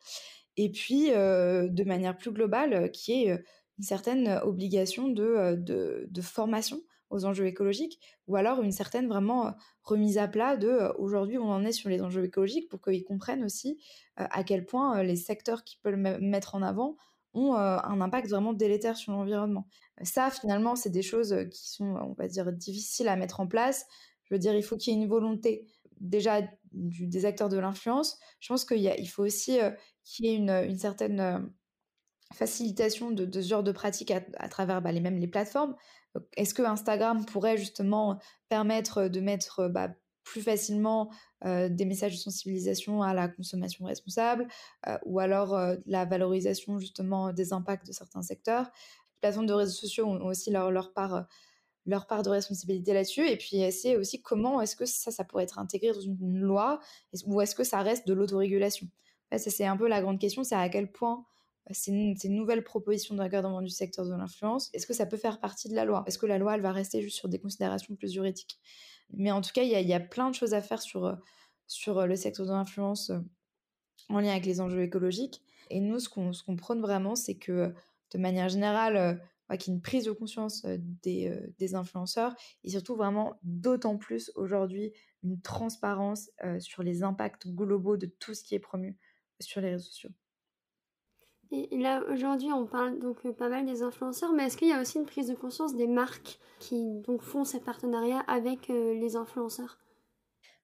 [0.57, 3.43] Et puis, euh, de manière plus globale, qui est
[3.77, 10.17] une certaine obligation de, de formation aux enjeux écologiques, ou alors une certaine vraiment remise
[10.17, 13.79] à plat de aujourd'hui on en est sur les enjeux écologiques pour qu'ils comprennent aussi
[14.15, 16.97] à quel point les secteurs qui peuvent mettre en avant
[17.33, 19.67] ont un impact vraiment délétère sur l'environnement.
[20.03, 23.85] Ça, finalement, c'est des choses qui sont, on va dire, difficiles à mettre en place.
[24.23, 25.65] Je veux dire, il faut qu'il y ait une volonté
[26.01, 28.17] déjà des acteurs de l'influence.
[28.39, 29.59] Je pense qu'il faut aussi
[30.03, 31.51] qu'il y ait une, certaine
[32.33, 35.75] facilitation de, ce genre de pratiques à, travers bah, les mêmes les plateformes.
[36.37, 38.19] Est-ce que Instagram pourrait justement
[38.49, 39.89] permettre de mettre bah,
[40.23, 41.11] plus facilement
[41.43, 44.47] des messages de sensibilisation à la consommation responsable
[45.05, 48.65] ou alors la valorisation justement des impacts de certains secteurs?
[48.65, 51.25] Les plateformes de réseaux sociaux ont aussi leur, leur part
[51.87, 55.43] leur part de responsabilité là-dessus et puis c'est aussi comment est-ce que ça ça pourrait
[55.45, 56.79] être intégré dans une loi
[57.25, 58.87] ou est-ce que ça reste de l'autorégulation?
[59.31, 61.25] Ça c'est un peu la grande question c'est à quel point
[61.69, 65.69] ces, une nouvelles propositions d'encadrement du secteur de l'influence, est-ce que ça peut faire partie
[65.69, 66.03] de la loi?
[66.07, 68.59] Est-ce que la loi, elle va rester juste sur des considérations plus juridiques?
[69.13, 71.15] Mais en tout cas, il y, a, plein de choses à faire sur, euh,
[71.67, 73.19] sur euh, le secteur de l'influence euh,
[74.09, 75.41] en lien avec les enjeux écologiques.
[75.69, 77.73] Et nous, ce qu'on prône vraiment, c'est que
[78.11, 79.21] de manière générale,
[79.57, 84.91] qu'il y ait une prise de conscience des, influenceurs et surtout vraiment d'autant plus aujourd'hui
[85.23, 88.97] une transparence sur les impacts globaux de tout ce qui est promu
[89.39, 90.09] sur les réseaux sociaux.
[91.51, 94.73] Et là, aujourd'hui, on parle donc euh, pas mal des influenceurs, mais est-ce qu'il y
[94.73, 98.93] a aussi une prise de conscience des marques qui donc font ces partenariats avec euh,
[98.93, 99.77] les influenceurs?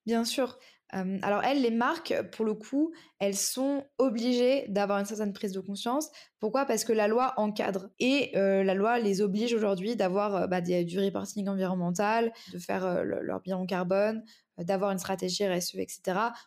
[0.06, 0.58] Bien sûr.
[0.94, 5.60] alors elles, les marques, pour le coup, elles sont obligées d'avoir une certaine prise de
[5.60, 6.10] conscience.
[6.40, 6.64] Pourquoi?
[6.64, 11.00] Parce que la loi encadre et euh, la loi les oblige aujourd'hui d'avoir bah, du
[11.00, 14.24] reporting environnemental, de faire leur bilan carbone,
[14.58, 16.00] d'avoir une stratégie RSE, etc.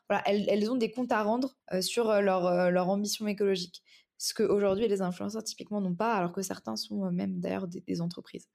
[0.09, 3.83] Voilà, elles, ont des comptes à rendre sur leur, leur ambition écologique
[4.21, 8.01] ce qu'aujourd'hui les influenceurs typiquement n'ont pas, alors que certains sont euh, même d'ailleurs des,
[8.03, 8.49] entreprises.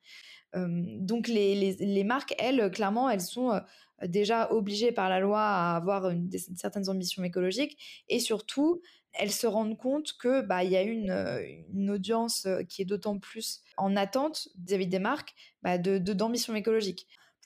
[0.54, 3.60] donc les, marques, elles, clairement, elles sont euh,
[4.04, 6.14] déjà obligées par la loi à avoir
[6.56, 8.82] certaines ambitions écologiques et surtout,
[9.14, 13.62] elles se rendent compte que bah y a une, euh, audience qui est d'autant plus
[13.78, 15.98] en attente vis-à-vis des marques bah, de.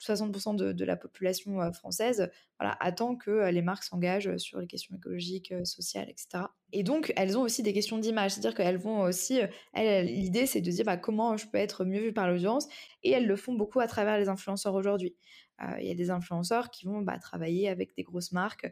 [0.00, 5.52] 60% de, la population française voilà, attend que les marques s'engagent sur les questions écologiques,
[5.64, 6.44] sociales, etc.
[6.72, 9.40] Et donc, elles ont aussi des questions d'image, c'est-à-dire qu'elles vont aussi,
[9.74, 12.66] l'idée c'est de dire bah, comment je peux être mieux vue par l'audience,
[13.02, 15.14] et elles le font beaucoup à travers les influenceurs aujourd'hui.
[15.78, 18.70] Il y a des influenceurs qui vont bah, travailler avec des grosses marques euh,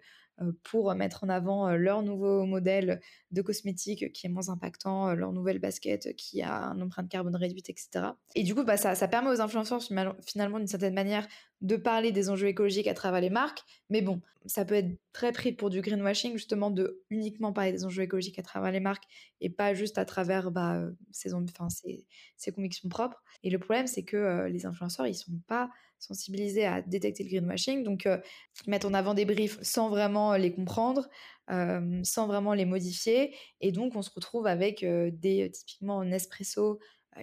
[0.64, 5.14] pour mettre en avant euh, leur nouveau modèle de cosmétique qui est moins impactant, euh,
[5.14, 8.07] leur nouvelle basket qui a une empreinte carbone réduite, etc.
[8.35, 11.27] Et du coup, bah, ça permet aux influenceurs finalement d'une certaine manière
[11.61, 13.62] de parler des enjeux écologiques à travers les marques.
[13.90, 17.85] Mais bon, ça peut être très pris pour du greenwashing, justement, de uniquement parler des
[17.85, 19.05] enjeux écologiques à travers les marques
[19.40, 23.23] et pas juste à travers bah, ses, enfin, ses, convictions propres.
[23.42, 27.83] Et le problème, c'est que les influenceurs, ils sont pas sensibilisés à détecter le greenwashing.
[27.83, 28.18] Donc, euh,
[28.66, 31.09] mettre en avant des briefs sans vraiment les comprendre,
[31.51, 33.35] euh, sans vraiment les modifier.
[33.61, 36.79] Et donc, on se retrouve avec euh, des, typiquement, Nespresso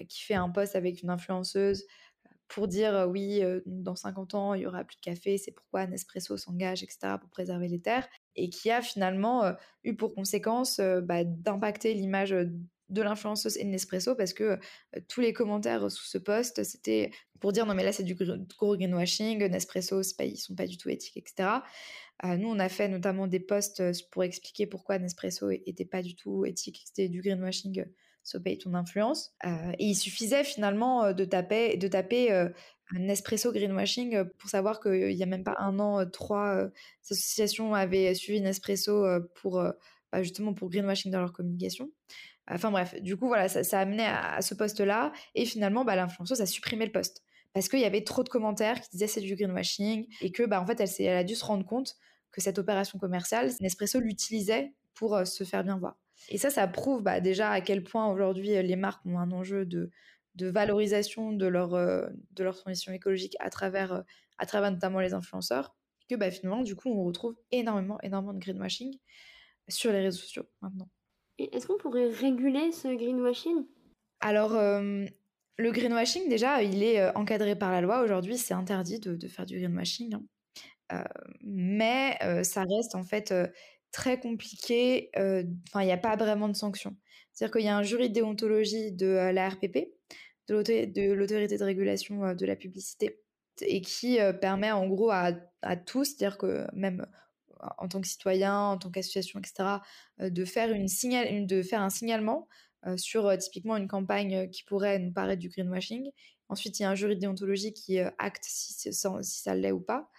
[0.09, 1.85] qui fait un post avec une influenceuse
[2.47, 6.37] pour dire oui, dans 50 ans, il y aura plus de café, c'est pourquoi Nespresso
[6.37, 11.93] s'engage, etc., pour préserver les terres, et qui a finalement eu pour conséquence bah, d'impacter
[11.93, 12.35] l'image
[12.89, 14.59] de l'influenceuse et de Nespresso parce que
[15.07, 18.77] tous les commentaires sous ce post, c'était pour dire non mais là c'est du gros
[18.77, 21.49] greenwashing, Nespresso, pas, ils sont pas du tout éthiques, etc.
[22.23, 26.45] nous, on a fait notamment des posts pour expliquer pourquoi Nespresso était pas du tout
[26.45, 27.85] éthique, c'était du greenwashing,
[28.37, 29.33] paye ton influence.
[29.43, 32.49] et il suffisait finalement de taper, de taper
[32.93, 36.69] Nespresso greenwashing pour savoir qu'il y a même pas un an, trois
[37.03, 39.63] associations avaient suivi Nespresso pour
[40.11, 41.91] bah, justement pour greenwashing dans leur communication.
[42.49, 45.11] Enfin bref, du coup, voilà, ça, a amené à, ce poste-là.
[45.33, 47.23] Et finalement, bah, l'influenceuse a supprimé le poste.
[47.53, 50.07] Parce qu'il y avait trop de commentaires qui disaient c'est du greenwashing.
[50.21, 51.95] Et que, bah, en fait, elle, elle a dû se rendre compte
[52.31, 55.97] que cette opération commerciale, Nespresso l'utilisait pour euh, se faire bien voir.
[56.29, 59.65] Et ça, ça prouve bah, déjà à quel point aujourd'hui les marques ont un enjeu
[59.65, 59.91] de,
[60.35, 64.03] de valorisation de leur, de leur transition écologique à travers,
[64.37, 65.75] à travers notamment les influenceurs,
[66.09, 68.97] que bah, finalement, du coup, on retrouve énormément, énormément de greenwashing
[69.67, 70.89] sur les réseaux sociaux maintenant.
[71.37, 73.65] Et est-ce qu'on pourrait réguler ce greenwashing?
[74.21, 78.03] Alors, le greenwashing, déjà, il est encadré par la loi.
[78.03, 80.15] Aujourd'hui, c'est interdit de, faire du greenwashing.
[80.89, 81.03] Hein.
[81.41, 83.33] mais ça reste en fait
[83.91, 85.09] très compliqué.
[85.15, 86.95] Enfin, il n'y a pas vraiment de sanctions.
[87.33, 89.89] C'est-à-dire qu'il y a un jury de déontologie de la RPP,
[90.47, 93.19] de l'autorité de régulation de la publicité,
[93.61, 95.33] et qui permet en gros à,
[95.85, 97.05] tous, c'est-à-dire que même
[97.77, 99.79] en tant que citoyen, en tant qu'association, etc.,
[100.19, 102.47] de, faire une signal, de faire un signalement
[102.95, 106.11] sur typiquement une campagne qui pourrait nous paraître du greenwashing.
[106.47, 110.09] Ensuite, il y a un jury de déontologie qui acte si ça l'est ou pas.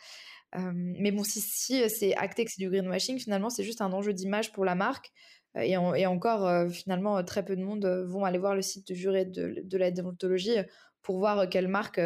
[0.54, 4.12] Mais bon, si, si c'est acté que c'est du greenwashing, finalement, c'est juste un enjeu
[4.12, 5.11] d'image pour la marque.
[5.59, 9.26] Et, et encore, finalement, très peu de monde vont aller voir le site du jury
[9.26, 10.56] de, de la déontologie
[11.02, 12.00] pour voir quelles marques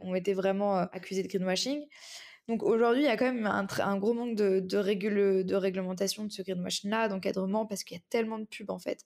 [0.00, 1.86] ont été vraiment accusées de greenwashing.
[2.48, 6.30] Donc aujourd'hui, il y a quand même un, gros manque de, de, de réglementation de
[6.32, 9.00] ce greenwashing-là, d'encadrement, parce qu'il y a tellement de pubs en fait.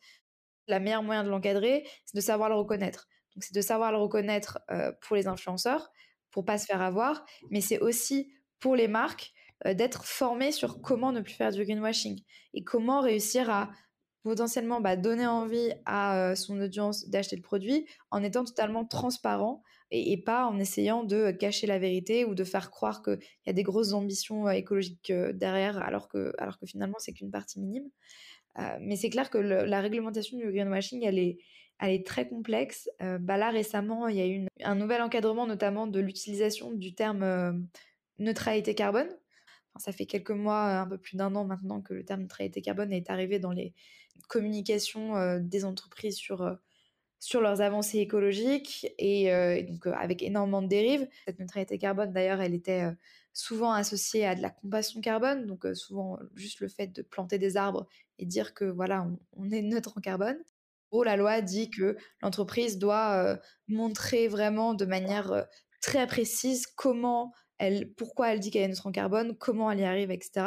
[0.69, 3.09] La meilleure moyen de l'encadrer, c'est de savoir le reconnaître.
[3.35, 4.61] Donc c'est de savoir le reconnaître
[5.01, 5.91] pour les influenceurs,
[6.31, 9.33] pour pas se faire avoir, mais c'est aussi pour les marques
[9.65, 12.23] d'être formées sur comment ne plus faire du greenwashing
[12.55, 13.71] et comment réussir à
[14.23, 20.23] potentiellement bah, donner envie à son audience d'acheter le produit en étant totalement transparent et,
[20.23, 23.63] pas en essayant de cacher la vérité ou de faire croire qu'il y a des
[23.63, 27.89] grosses ambitions écologiques derrière alors que, alors que finalement c'est qu'une partie minime.
[28.81, 31.39] mais c'est clair que la réglementation du greenwashing, elle est,
[31.81, 32.89] elle est très complexe.
[33.01, 37.67] bah là récemment, il y a eu un nouvel encadrement notamment de l'utilisation du terme
[38.21, 39.09] neutralité carbone.
[39.79, 42.93] ça fait quelques mois, un peu plus d'un an maintenant que le terme neutralité carbone
[42.93, 43.75] est arrivé dans les
[44.29, 46.55] communication euh, des entreprises sur, euh,
[47.19, 51.09] sur leurs avancées écologiques et, euh, donc avec énormément de dérives.
[51.27, 52.85] Cette neutralité carbone, d'ailleurs, elle était
[53.33, 57.57] souvent associée à de la compassion carbone, donc souvent juste le fait de planter des
[57.57, 57.87] arbres
[58.19, 60.39] et dire que voilà, on, est neutre en carbone.
[60.91, 65.47] Oh, la loi dit que l'entreprise doit montrer vraiment de manière
[65.81, 69.85] très précise comment elle, pourquoi elle dit qu'elle est neutre en carbone, comment elle y
[69.85, 70.47] arrive, etc.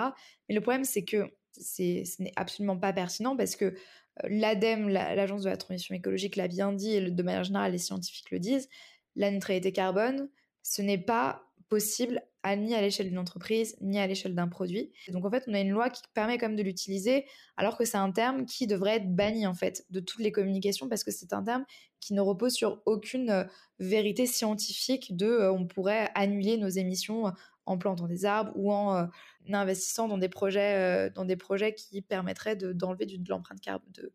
[0.49, 3.75] Mais le problème, c'est que ce n'est absolument pas pertinent parce que
[4.23, 8.31] l'ADEME, l'Agence de la transition écologique, l'a bien dit, et de manière générale, les scientifiques
[8.31, 8.67] le disent,
[9.15, 10.29] la neutralité carbone,
[10.63, 12.21] ce n'est pas possible
[12.55, 14.91] ni à l'échelle d'une entreprise, ni à l'échelle d'un produit.
[15.09, 17.25] donc en fait, on a une loi qui permet quand même de l'utiliser,
[17.57, 20.89] alors que c'est un terme qui devrait être banni en fait de toutes les communications,
[20.89, 21.65] parce que c'est un terme
[21.99, 23.47] qui ne repose sur aucune
[23.79, 27.31] vérité scientifique de on pourrait annuler nos émissions
[27.65, 29.07] en plantant des arbres ou en
[29.51, 34.11] investissant dans des projets, dans des projets qui permettraient d'enlever de, l'empreinte carbone, de,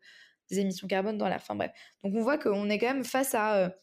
[0.49, 1.55] des émissions carbone dans la fin.
[1.55, 1.71] Bref.
[2.03, 3.73] Donc on voit qu'on est quand même face à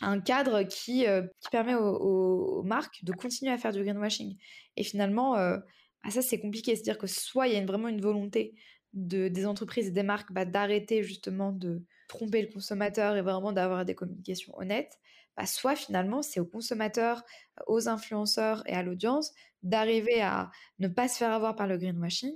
[0.00, 1.04] un cadre qui,
[1.40, 4.36] qui permet aux, marques de continuer à faire du greenwashing.
[4.76, 6.74] Et finalement, ah, ça c'est compliqué.
[6.74, 8.54] C'est-à-dire que soit il y a vraiment une volonté
[8.92, 13.52] de, des entreprises et des marques bah, d'arrêter justement de tromper le consommateur et vraiment
[13.52, 14.98] d'avoir des communications honnêtes,
[15.36, 17.22] bah, soit finalement c'est aux consommateurs,
[17.66, 22.34] aux influenceurs et à l'audience d'arriver à ne pas se faire avoir par le greenwashing.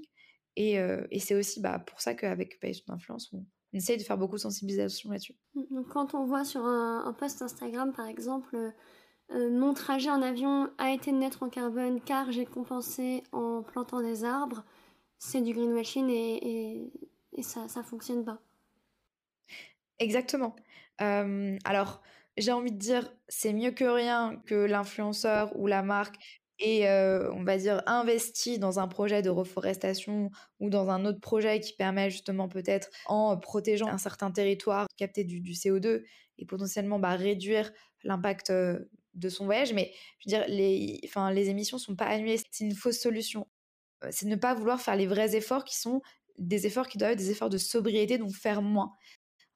[0.57, 4.17] Et, et c'est aussi bah, pour ça qu'avec Page d'Influence, on, on essaye de faire
[4.17, 5.35] beaucoup de sensibilisation là-dessus.
[5.71, 8.71] Donc quand on voit sur un, post Instagram par exemple, euh,
[9.33, 14.01] euh, mon trajet en avion a été neutre en carbone car j'ai compensé en plantant
[14.01, 14.65] des arbres,
[15.19, 16.93] c'est du greenwashing et,
[17.33, 18.39] et, ça ne fonctionne pas.
[19.99, 20.55] Exactement.
[21.01, 22.01] Euh, alors,
[22.37, 26.17] j'ai envie de dire, c'est mieux que rien que l'influenceur ou la marque
[26.59, 31.61] et on va dire investi dans un projet de reforestation ou dans un autre projet
[31.61, 36.03] qui permet justement peut-être en protégeant un certain territoire capter du, CO2
[36.39, 37.73] et potentiellement bah, réduire
[38.05, 38.53] l'impact
[39.15, 39.73] de son voyage.
[39.73, 42.39] Mais je veux dire les enfin les émissions sont pas annulées.
[42.39, 43.47] C'est une fausse solution.
[44.11, 46.03] C'est ne pas vouloir faire les vrais efforts qui sont
[46.39, 48.93] des efforts qui doivent être des efforts de sobriété donc faire moins.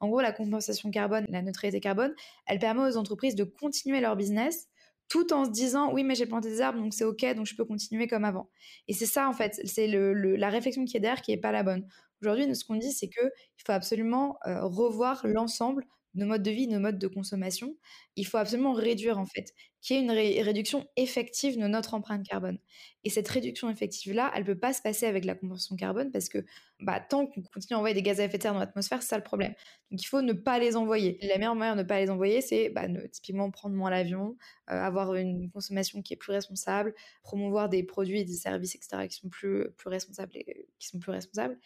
[0.00, 2.14] En gros la compensation carbone la neutralité carbone
[2.46, 4.68] elle permet aux entreprises de continuer leur business
[5.08, 7.54] tout en se disant oui mais j'ai planté des arbres donc c'est ok donc je
[7.56, 8.50] peux continuer comme avant.
[8.88, 11.52] Et c'est ça en fait c'est le, la réflexion qui est derrière qui est pas
[11.52, 11.86] la bonne.
[12.22, 15.86] Aujourd'hui ce qu'on dit c'est que il faut absolument euh, revoir l'ensemble
[16.18, 17.76] nos modes de vie, nos modes de consommation,
[18.16, 22.26] il faut absolument réduire en fait, qu'il y ait une réduction effective de notre empreinte
[22.26, 22.58] carbone.
[23.04, 26.28] Et cette réduction effective-là, elle ne peut pas se passer avec la compensation carbone parce
[26.28, 26.44] que
[26.80, 29.08] bah, tant qu'on continue à envoyer des gaz à effet de serre dans l'atmosphère, c'est
[29.08, 29.54] ça le problème.
[29.90, 31.18] Donc il faut ne pas les envoyer.
[31.22, 34.36] la meilleure manière de ne pas les envoyer, c'est bah, typiquement prendre moins l'avion,
[34.70, 39.06] euh, avoir une consommation qui est plus responsable, promouvoir des produits et des services, etc.,
[39.08, 40.36] qui sont plus, plus responsables.
[40.36, 41.58] Et, qui sont plus responsables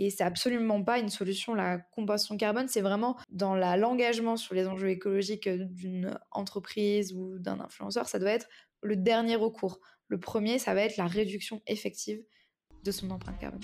[0.00, 4.68] Et c'est absolument pas une solution, la combustion carbone, c'est vraiment dans l'engagement sur les
[4.68, 8.46] enjeux écologiques d'une entreprise ou d'un influenceur, ça doit être
[8.80, 9.80] le dernier recours.
[10.06, 12.22] Le premier, ça va être la réduction effective
[12.84, 13.60] de son empreinte carbone.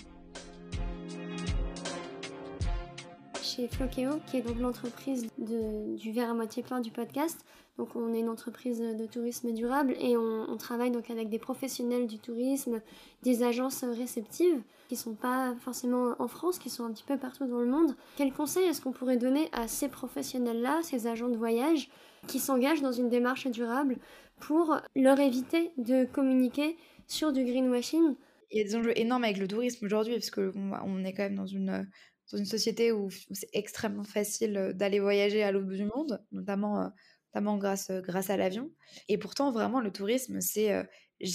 [3.41, 7.45] Chez Floqueo, qui est donc l'entreprise du verre à moitié plein du podcast,
[7.77, 12.07] donc on est une entreprise de tourisme durable et on, travaille donc avec des professionnels
[12.07, 12.81] du tourisme,
[13.23, 17.47] des agences réceptives qui sont pas forcément en France, qui sont un petit peu partout
[17.47, 17.97] dans le monde.
[18.17, 21.91] Quels conseils est-ce qu'on pourrait donner à ces professionnels-là, ces agents de voyage
[22.29, 23.97] qui s'engagent dans une démarche durable
[24.39, 26.77] pour leur éviter de communiquer
[27.09, 28.15] sur du greenwashing?
[28.53, 31.35] Il y a des enjeux énormes avec le tourisme aujourd'hui parce qu'on est quand même
[31.35, 31.89] dans une
[32.33, 36.91] dans une société où c'est extrêmement facile d'aller voyager à l'autre bout du monde, notamment
[37.35, 38.71] notamment grâce, euh, grâce à l'avion.
[39.09, 40.85] Et pourtant, vraiment, le tourisme, c'est euh,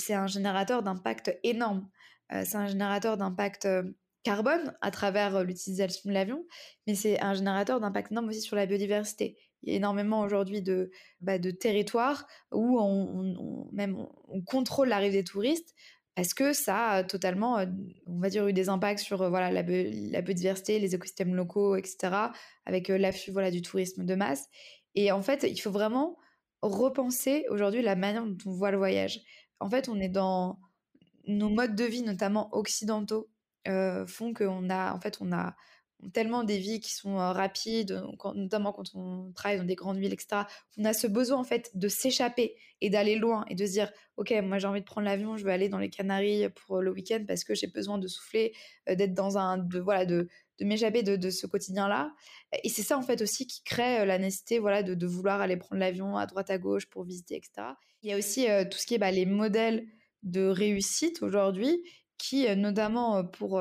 [0.09, 1.89] un générateur d'impact énorme.
[2.31, 3.67] Euh, c'est un générateur d'impact
[4.23, 6.45] carbone à travers l'utilisation de l'avion,
[6.87, 9.37] mais c'est un générateur d'impact énorme aussi sur la biodiversité.
[9.63, 15.17] Il y a énormément aujourd'hui de, bah, de territoires où on, même on, contrôle l'arrivée
[15.17, 15.73] des touristes
[16.15, 17.65] parce que ça a totalement,
[18.05, 22.13] on va dire, eu des impacts sur voilà, la, la, biodiversité, les écosystèmes locaux, etc.,
[22.65, 24.49] avec l'afflux voilà, du tourisme de masse.
[24.95, 26.17] Et en fait, il faut vraiment
[26.61, 29.21] repenser aujourd'hui la manière dont on voit le voyage.
[29.59, 30.59] En fait, on est dans
[31.27, 33.29] nos modes de vie, notamment occidentaux,
[33.67, 35.55] euh, font qu'on a, en fait, on a
[36.13, 38.03] tellement des vies qui sont euh, rapides,
[38.35, 40.43] notamment quand on travaille dans des grandes villes, etc.
[40.77, 43.91] On a ce besoin en fait de s'échapper et d'aller loin et de se dire,
[44.17, 46.91] ok, moi j'ai envie de prendre l'avion, je vais aller dans les Canaries pour le
[46.91, 48.53] week-end parce que j'ai besoin de souffler,
[48.87, 52.13] euh, d'être dans un, de voilà, de de m'échapper de, ce quotidien-là.
[52.63, 55.57] Et c'est ça, en fait, aussi qui crée euh, la nécessité voilà, de, vouloir aller
[55.57, 57.67] prendre l'avion à droite, à gauche pour visiter, etc.
[58.03, 59.87] Il y a aussi euh, tout ce qui est bah, les modèles
[60.23, 61.81] de réussite aujourd'hui
[62.19, 63.59] qui, euh, notamment pour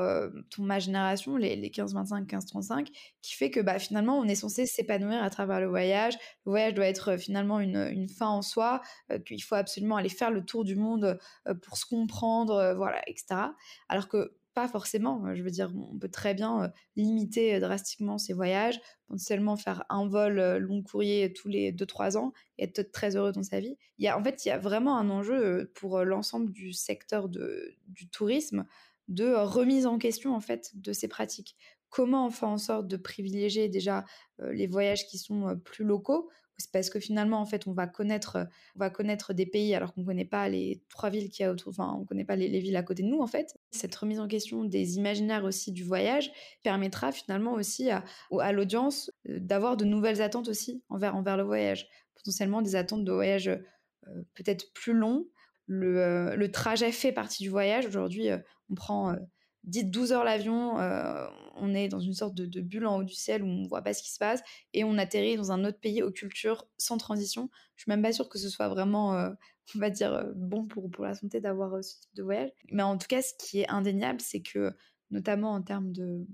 [0.59, 2.87] ma génération, les, 15-25, 15-35,
[3.23, 6.13] qui fait que bah, finalement, on est censé s'épanouir à travers le voyage.
[6.45, 8.81] Le voyage doit être finalement une, fin en soi,
[9.25, 11.17] qu'il faut absolument aller faire le tour du monde
[11.63, 13.41] pour se comprendre, voilà, etc.
[13.87, 15.33] Alors que forcément.
[15.33, 20.57] Je veux dire, on peut très bien limiter drastiquement ses voyages, potentiellement faire un vol
[20.57, 23.77] long courrier tous les 2-3 ans et être très heureux dans sa vie.
[23.97, 27.29] Il y a, en fait, il y a vraiment un enjeu pour l'ensemble du secteur
[27.29, 28.65] de, du tourisme
[29.07, 31.55] de remise en question en fait de ces pratiques.
[31.89, 34.05] Comment on fait en sorte de privilégier déjà
[34.37, 36.29] les voyages qui sont plus locaux?
[36.59, 38.45] C'est parce que finalement, en fait, on va connaître, euh,
[38.75, 41.69] on va connaître des pays alors qu'on ne connaît pas les trois villes qu'il autour,
[41.69, 43.57] enfin, on connaît pas les, villes à côté de nous, en fait.
[43.71, 48.03] Cette remise en question des imaginaires aussi du voyage permettra finalement aussi à,
[48.51, 51.87] l'audience euh, d'avoir de nouvelles attentes aussi envers, envers le voyage.
[52.15, 55.25] Potentiellement des attentes de voyage euh, peut-être plus longs.
[55.65, 57.85] Le, le, trajet fait partie du voyage.
[57.85, 58.29] Aujourd'hui,
[58.71, 59.15] on prend
[59.63, 63.13] dites 12 heures l'avion, euh, on est dans une sorte de, bulle en haut du
[63.13, 64.41] ciel où on voit pas ce qui se passe
[64.73, 67.49] et on atterrit dans un autre pays aux cultures sans transition.
[67.75, 69.29] Je suis même pas sûre que ce soit vraiment, euh,
[69.75, 72.51] on va dire, euh, bon pour, pour la santé d'avoir ce type de voyage.
[72.71, 74.73] Mais en tout cas, ce qui est indéniable, c'est que,
[75.11, 76.25] notamment en termes de,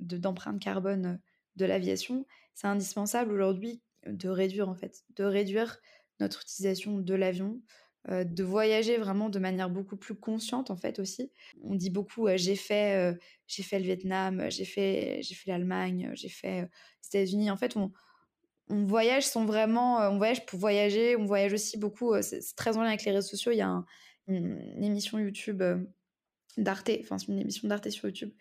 [0.00, 1.20] d'empreinte carbone
[1.56, 5.78] de l'aviation, c'est indispensable aujourd'hui de réduire en fait, de réduire
[6.20, 7.60] notre utilisation de l'avion,
[8.10, 11.30] euh, de voyager vraiment de manière beaucoup plus consciente en fait aussi.
[11.62, 15.50] On dit beaucoup euh, j'ai fait euh, j'ai fait le Vietnam, j'ai fait j'ai fait
[15.50, 16.68] l'Allemagne, j'ai fait les
[17.06, 17.52] États-Unis.
[17.52, 17.92] En fait, on,
[18.68, 22.82] on voyage sans vraiment on voyage pour voyager, on voyage aussi beaucoup c'est très en
[22.82, 23.84] lien avec les réseaux sociaux, il y a
[24.26, 25.62] une, émission YouTube
[26.56, 28.32] d'Arte, enfin c'est une émission d'Arte sur YouTube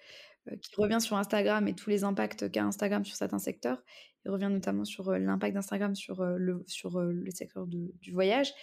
[0.62, 3.84] qui revient sur Instagram et tous les impacts qu'a Instagram sur certains secteurs.
[4.26, 8.54] Il revient notamment sur l'impact d'Instagram sur, le, sur le secteur du voyage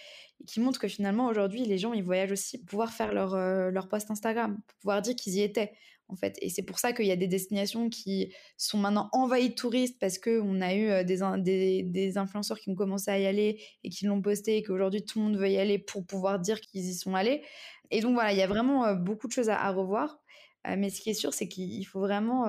[0.41, 3.33] et qui montre que finalement aujourd'hui les gens ils voyagent aussi pour pouvoir faire leur,
[3.35, 5.73] euh, leur post Instagram, pour pouvoir dire qu'ils y étaient
[6.07, 6.37] en fait.
[6.41, 9.99] Et c'est pour ça qu'il y a des destinations qui sont maintenant envahies de touristes
[9.99, 13.61] parce qu'on a eu euh, des, des, des, influenceurs qui ont commencé à y aller
[13.83, 16.59] et qui l'ont posté et qu'aujourd'hui tout le monde veut y aller pour pouvoir dire
[16.59, 17.43] qu'ils y sont allés.
[17.91, 20.19] Et donc voilà, il y a vraiment euh, beaucoup de choses à, revoir.
[20.65, 22.45] Mais ce qui est sûr, c'est qu'il faut vraiment,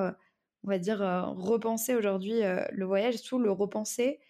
[0.64, 0.98] on va dire,
[1.36, 2.40] repenser aujourd'hui
[2.72, 4.20] le voyage, surtout le repenser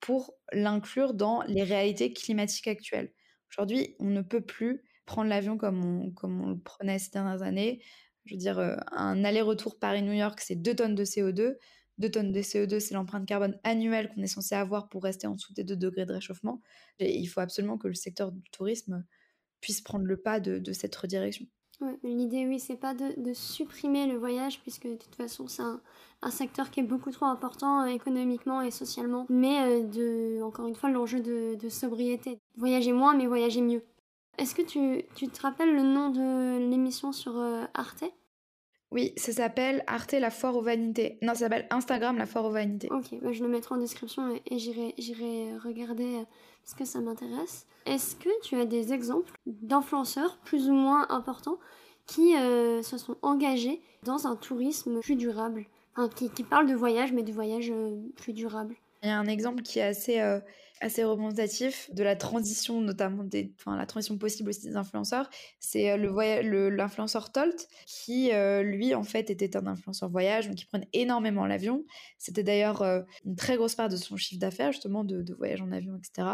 [0.00, 3.12] pour l'inclure dans les réalités climatiques actuelles.
[3.50, 7.82] Aujourd'hui, on ne peut plus prendre l'avion comme on, le prenait ces dernières années.
[8.24, 11.56] Je veux dire, euh, un aller-retour Paris-New York, c'est 2 tonnes de CO2.
[11.98, 15.34] 2 tonnes de CO2, c'est l'empreinte carbone annuelle qu'on est censé avoir pour rester en
[15.34, 16.60] dessous des 2 degrés de réchauffement.
[17.00, 19.04] Il faut absolument que le secteur du tourisme
[19.60, 21.46] puisse prendre le pas de, de cette redirection.
[22.02, 26.70] L'idée, oui, c'est pas de, supprimer le voyage, puisque de toute façon, c'est un, secteur
[26.70, 29.26] qui est beaucoup trop important euh, économiquement et socialement.
[29.28, 32.38] Mais euh, de, encore une fois, l'enjeu de, sobriété.
[32.56, 33.84] Voyager moins, mais voyager mieux.
[34.38, 38.04] Est-ce que tu, te rappelles le nom de l'émission sur euh, Arte?
[38.90, 41.18] Oui, ça s'appelle Arte la foire aux vanités.
[41.20, 42.88] Non, ça s'appelle Instagram la foire aux vanités.
[42.90, 46.24] Ok, bah, je le mettrai en description et, j'irai, j'irai regarder euh,
[46.64, 47.66] parce que ça m'intéresse.
[47.84, 51.58] Est-ce que tu as des exemples d'influenceurs plus ou moins importants
[52.06, 55.66] qui euh, se sont engagés dans un tourisme plus durable?
[55.94, 59.18] Enfin, qui, qui parlent de voyage, mais de voyage euh, plus durable Il y a
[59.18, 60.18] un exemple qui est assez
[60.80, 65.28] assez représentatif de la transition, notamment des, enfin, la transition possible aussi des influenceurs.
[65.60, 70.56] C'est euh, le l'influenceur Tolt, qui euh, lui, en fait, était un influenceur voyage, donc
[70.56, 71.84] qui prenait énormément l'avion.
[72.18, 75.62] C'était d'ailleurs euh, une très grosse part de son chiffre d'affaires, justement, de, de, voyage
[75.62, 76.28] en avion, etc.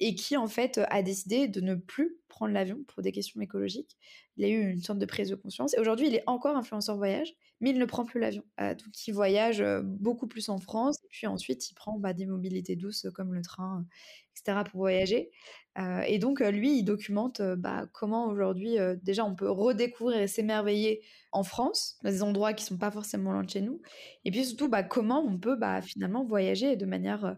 [0.00, 3.96] Et qui, en fait, a décidé de ne plus prendre l'avion pour des questions écologiques.
[4.36, 5.72] Il a eu une sorte de prise de conscience.
[5.74, 8.42] Et aujourd'hui, il est encore influenceur voyage, mais il ne prend plus l'avion.
[8.60, 10.96] Euh, donc, il voyage euh, beaucoup plus en France.
[11.04, 13.86] Et puis ensuite, il prend bah, des mobilités douces comme le train,
[14.34, 14.64] etc.
[14.68, 15.30] pour voyager.
[15.78, 21.02] Euh, et donc, lui, il documente bah, comment aujourd'hui, déjà, on peut redécouvrir et s'émerveiller
[21.30, 23.80] en France, dans des endroits qui sont pas forcément loin de chez nous.
[24.24, 27.36] Et puis surtout, bah, comment on peut finalement voyager de manière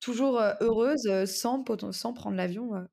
[0.00, 2.86] toujours heureuse sans prendre l'avion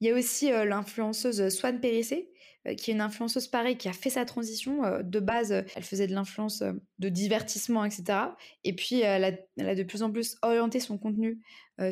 [0.00, 2.30] il y a aussi l'influenceuse Swan Périssé,
[2.76, 4.82] qui est une influenceuse pareille qui a fait sa transition.
[5.02, 6.62] de base, elle faisait de l'influence
[6.98, 8.18] de divertissement, etc.
[8.64, 9.24] Et puis, elle
[9.58, 11.40] a, de plus en plus orienté son contenu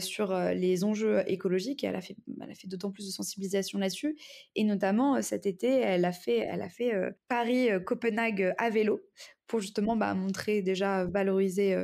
[0.01, 2.17] sur les enjeux écologiques elle a fait,
[2.65, 4.19] d'autant plus de sensibilisation là-dessus.
[4.55, 6.93] Et notamment, cet été, elle a fait, elle a fait
[7.29, 9.01] Paris-Copenhague à vélo
[9.47, 11.77] pour justement bah, montrer, déjà valoriser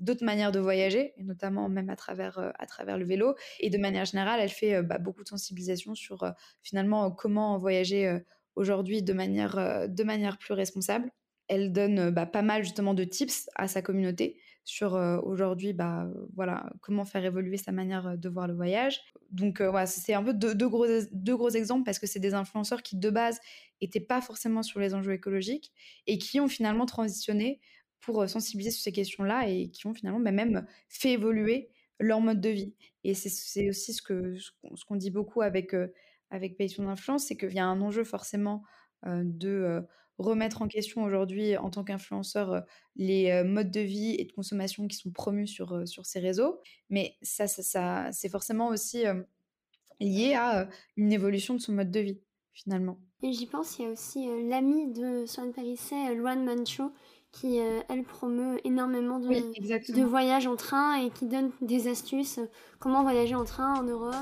[0.00, 3.34] d'autres manières de voyager, et notamment même à travers, euh, à travers le vélo.
[3.60, 6.30] Et de manière générale, elle fait euh, bah, beaucoup de sensibilisation sur euh,
[6.62, 8.20] finalement comment voyager
[8.54, 11.10] aujourd'hui de manière, de manière plus responsable.
[11.48, 16.70] Elle donne bah, pas mal justement de tips à sa communauté sur aujourd'hui bah, voilà,
[16.80, 19.00] comment faire évoluer sa manière de voir le voyage.
[19.30, 22.82] Donc voilà, c'est un peu deux, gros, deux gros exemples parce que c'est des influenceurs
[22.82, 23.38] qui de base
[23.80, 25.72] n'étaient pas forcément sur les enjeux écologiques
[26.06, 27.60] et qui ont finalement transitionné
[28.06, 31.68] pour sensibiliser sur ces questions-là et qui ont finalement bah, même fait évoluer
[32.00, 32.74] leur mode de vie.
[33.04, 35.74] Et c'est aussi ce qu'on dit beaucoup avec,
[36.30, 38.62] avec Passion d'influence, c'est qu'il y a un enjeu forcément
[39.04, 39.82] de
[40.18, 42.64] remettre en question aujourd'hui en tant qu'influenceur
[42.96, 46.60] les modes de vie et de consommation qui sont promus sur, sur ces réseaux.
[46.90, 49.04] Mais ça, c'est forcément aussi
[50.00, 52.20] lié à une évolution de son mode de vie,
[52.52, 52.98] finalement.
[53.22, 56.92] Et j'y pense, il y a aussi l'ami de Swan Parisset, Luan Mancho,
[57.40, 62.38] qui, euh, elle, promeut énormément de, de, voyages en train et qui donne des astuces,
[62.38, 62.46] euh,
[62.78, 64.14] comment voyager en train en Europe.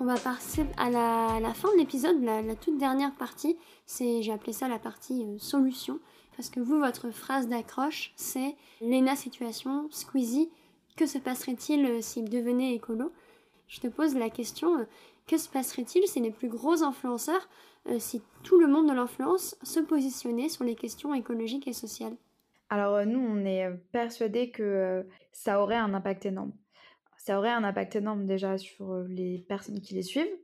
[0.00, 3.58] On va passer à la, fin de l'épisode, la, toute dernière partie.
[3.84, 6.00] C'est, j'ai appelé ça la partie euh, solution,
[6.36, 10.48] parce que vous, votre phrase d'accroche, c'est Lena situation, Squeezie,
[10.96, 13.12] que se passerait-il s'il devenait écolo?
[13.68, 14.86] Je te pose la question,
[15.30, 17.48] que se passerait-il si les plus gros influenceurs
[17.86, 22.16] euh, si tout le monde de l'influence se positionnait sur les questions écologiques et sociales?
[22.68, 26.52] Alors euh, nous, on est euh, persuadés que ça aurait un impact énorme.
[27.16, 30.36] Ça aurait un impact énorme déjà sur les personnes qui les suivent,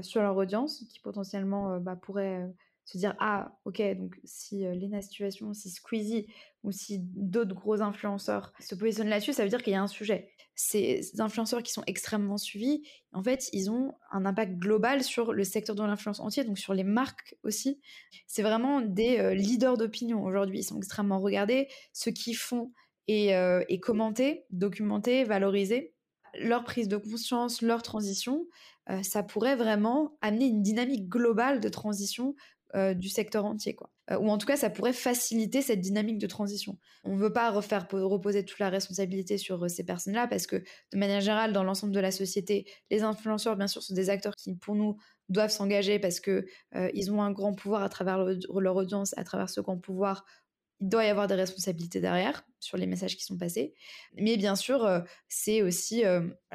[0.00, 2.46] sur leur audience, qui potentiellement bah, pourraient
[2.90, 6.26] se dire ah ok donc si euh, Situation, si Squeezie
[6.62, 9.86] ou si d'autres gros influenceurs se positionnent là-dessus, ça veut dire qu'il y a un
[9.86, 10.30] sujet.
[10.54, 12.82] Ces influenceurs qui sont extrêmement suivis,
[13.12, 16.74] en fait, ils ont un impact global sur le secteur de l'influence entier, donc sur
[16.74, 17.80] les marques aussi.
[18.26, 20.60] C'est vraiment des euh, leaders d'opinion aujourd'hui.
[20.60, 21.68] Ils sont extrêmement regardés.
[21.92, 22.72] Ce qu'ils font
[23.08, 25.94] est, euh, est commenté, documenté, valorisé.
[26.38, 28.46] Leur prise de conscience, leur transition,
[29.02, 32.34] ça pourrait vraiment amener une dynamique globale de transition
[32.76, 33.90] euh, du secteur entier, quoi.
[34.12, 36.78] Euh, ou en tout cas, ça pourrait faciliter cette dynamique de transition.
[37.02, 40.56] On ne veut pas refaire reposer toute la responsabilité sur euh, ces personnes-là parce que,
[40.56, 44.36] de manière générale, dans l'ensemble de la société, les influenceurs, bien sûr, sont des acteurs
[44.36, 44.96] qui, pour nous,
[45.28, 46.44] doivent s'engager parce que
[46.92, 50.24] ils ont un grand pouvoir à travers leur, audience, à travers ce grand pouvoir.
[50.80, 53.74] Il doit y avoir des responsabilités derrière sur les messages qui sont passés.
[54.14, 54.88] Mais bien sûr,
[55.28, 56.02] c'est aussi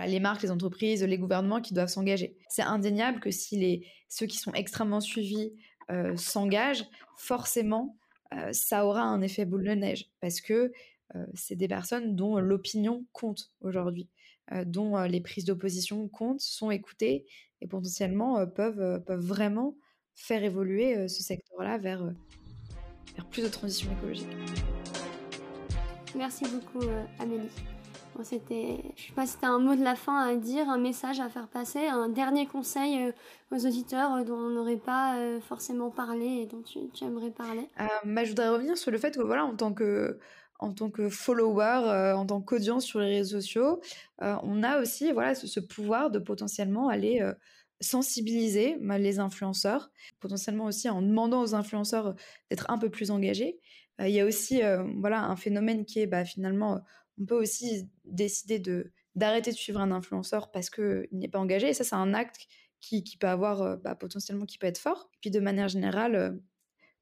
[0.05, 2.37] les marques, les entreprises, les gouvernements qui doivent s'engager.
[2.49, 5.53] C'est indéniable que si les, ceux qui sont extrêmement suivis
[5.91, 7.97] euh, s'engage, forcément,
[8.33, 10.71] euh, ça aura un effet boule de neige parce que
[11.15, 14.09] euh, c'est des personnes dont l'opinion compte aujourd'hui,
[14.65, 17.25] dont les prises d'opposition comptent, sont écoutées
[17.61, 19.75] et potentiellement peuvent, peuvent vraiment
[20.13, 22.13] faire évoluer ce secteur-là vers,
[23.15, 24.27] vers plus de transition écologique.
[26.15, 26.85] Merci beaucoup,
[27.17, 27.49] Amélie
[28.23, 31.19] c'était, je sais pas si c'était un mot de la fin à dire, un message
[31.19, 33.11] à faire passer, un dernier conseil euh,
[33.51, 37.67] aux auditeurs euh, dont on n'aurait pas euh, forcément parlé et dont tu, aimerais parler.
[37.77, 40.19] Bah, je voudrais revenir sur le fait que voilà, en tant que
[40.59, 43.81] en tant que follower, en tant qu'audience sur les réseaux sociaux,
[44.21, 47.21] on a aussi voilà ce, pouvoir de potentiellement aller
[47.81, 49.91] sensibiliser les influenceurs,
[50.21, 52.15] potentiellement aussi en demandant aux influenceurs
[52.49, 53.59] d'être un peu plus engagés.
[53.99, 54.61] Il y a aussi
[54.95, 56.81] voilà, un phénomène qui est bah, finalement,
[57.19, 61.69] on peut aussi décider de d'arrêter de suivre un influenceur parce qu'il n'est pas engagé.
[61.69, 62.47] Et ça, c'est un acte
[62.81, 65.09] qui, qui peut avoir bah, potentiellement qui peut être fort.
[65.21, 66.37] Puis de manière générale,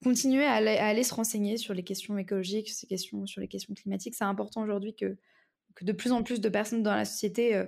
[0.04, 4.14] continuer à aller, se renseigner sur les questions écologiques, ces questions, sur les questions climatiques.
[4.14, 5.18] C'est important aujourd'hui que,
[5.76, 7.66] que de plus en plus de personnes dans la société, euh,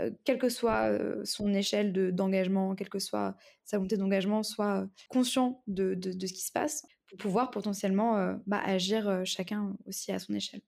[0.00, 4.88] euh, quelle que soit euh, son échelle d'engagement, quelle que soit sa volonté d'engagement, soient
[5.08, 6.84] conscients de, de, ce qui se passe
[7.16, 10.60] pouvoir potentiellement bah, agir chacun aussi à son échelle.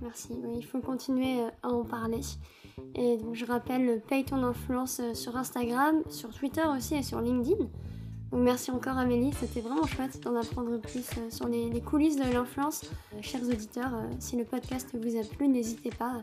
[0.00, 0.28] Merci.
[0.54, 2.20] il faut continuer à en parler.
[2.94, 7.66] Et donc, je rappelle, paye ton influence sur Instagram, sur Twitter aussi et sur LinkedIn
[8.32, 12.84] merci encore Amélie, c'était vraiment chouette d'en apprendre plus euh, sur les, coulisses de l'influence.
[13.14, 16.20] Euh, chers auditeurs, euh, si le podcast vous a plu, n'hésitez pas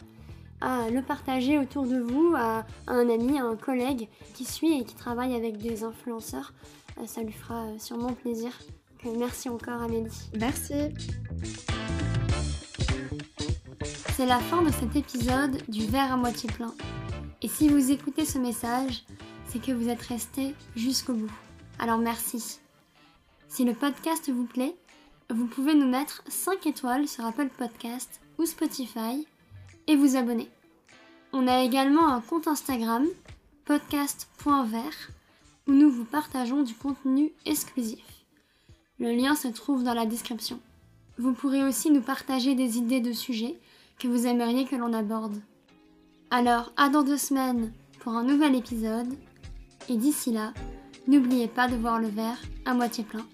[0.61, 4.84] à le partager autour de vous, à, un ami, à un collègue qui suit et
[4.86, 6.53] qui travaille avec des influenceurs.
[7.05, 8.51] ça lui fera sûrement plaisir.
[9.18, 10.10] Merci encore Amélie.
[10.39, 10.74] Merci.
[14.16, 16.74] C'est la fin de cet épisode du verre à moitié plein.
[17.41, 19.04] Et si vous écoutez ce message,
[19.47, 21.32] c'est que vous êtes resté jusqu'au bout.
[21.80, 22.60] Alors merci.
[23.49, 24.76] Si le podcast vous plaît,
[25.30, 29.28] vous pouvez nous mettre 5 étoiles sur Apple Podcast ou Spotify
[29.88, 30.49] et vous abonner.
[31.34, 33.06] On a également un compte Instagram,
[33.66, 35.10] podcast.vert,
[35.68, 38.12] où nous vous partageons du contenu exclusif.
[39.04, 40.60] Le lien se trouve dans la description.
[41.18, 43.60] Vous pourrez aussi nous partager des idées de sujets
[43.99, 45.36] que vous aimeriez que l'on aborde.
[46.32, 49.14] Alors, à dans deux semaines pour un nouvel épisode,
[49.89, 50.54] et d'ici là,
[51.06, 53.26] N'oubliez pas de voir le verre à moitié plein.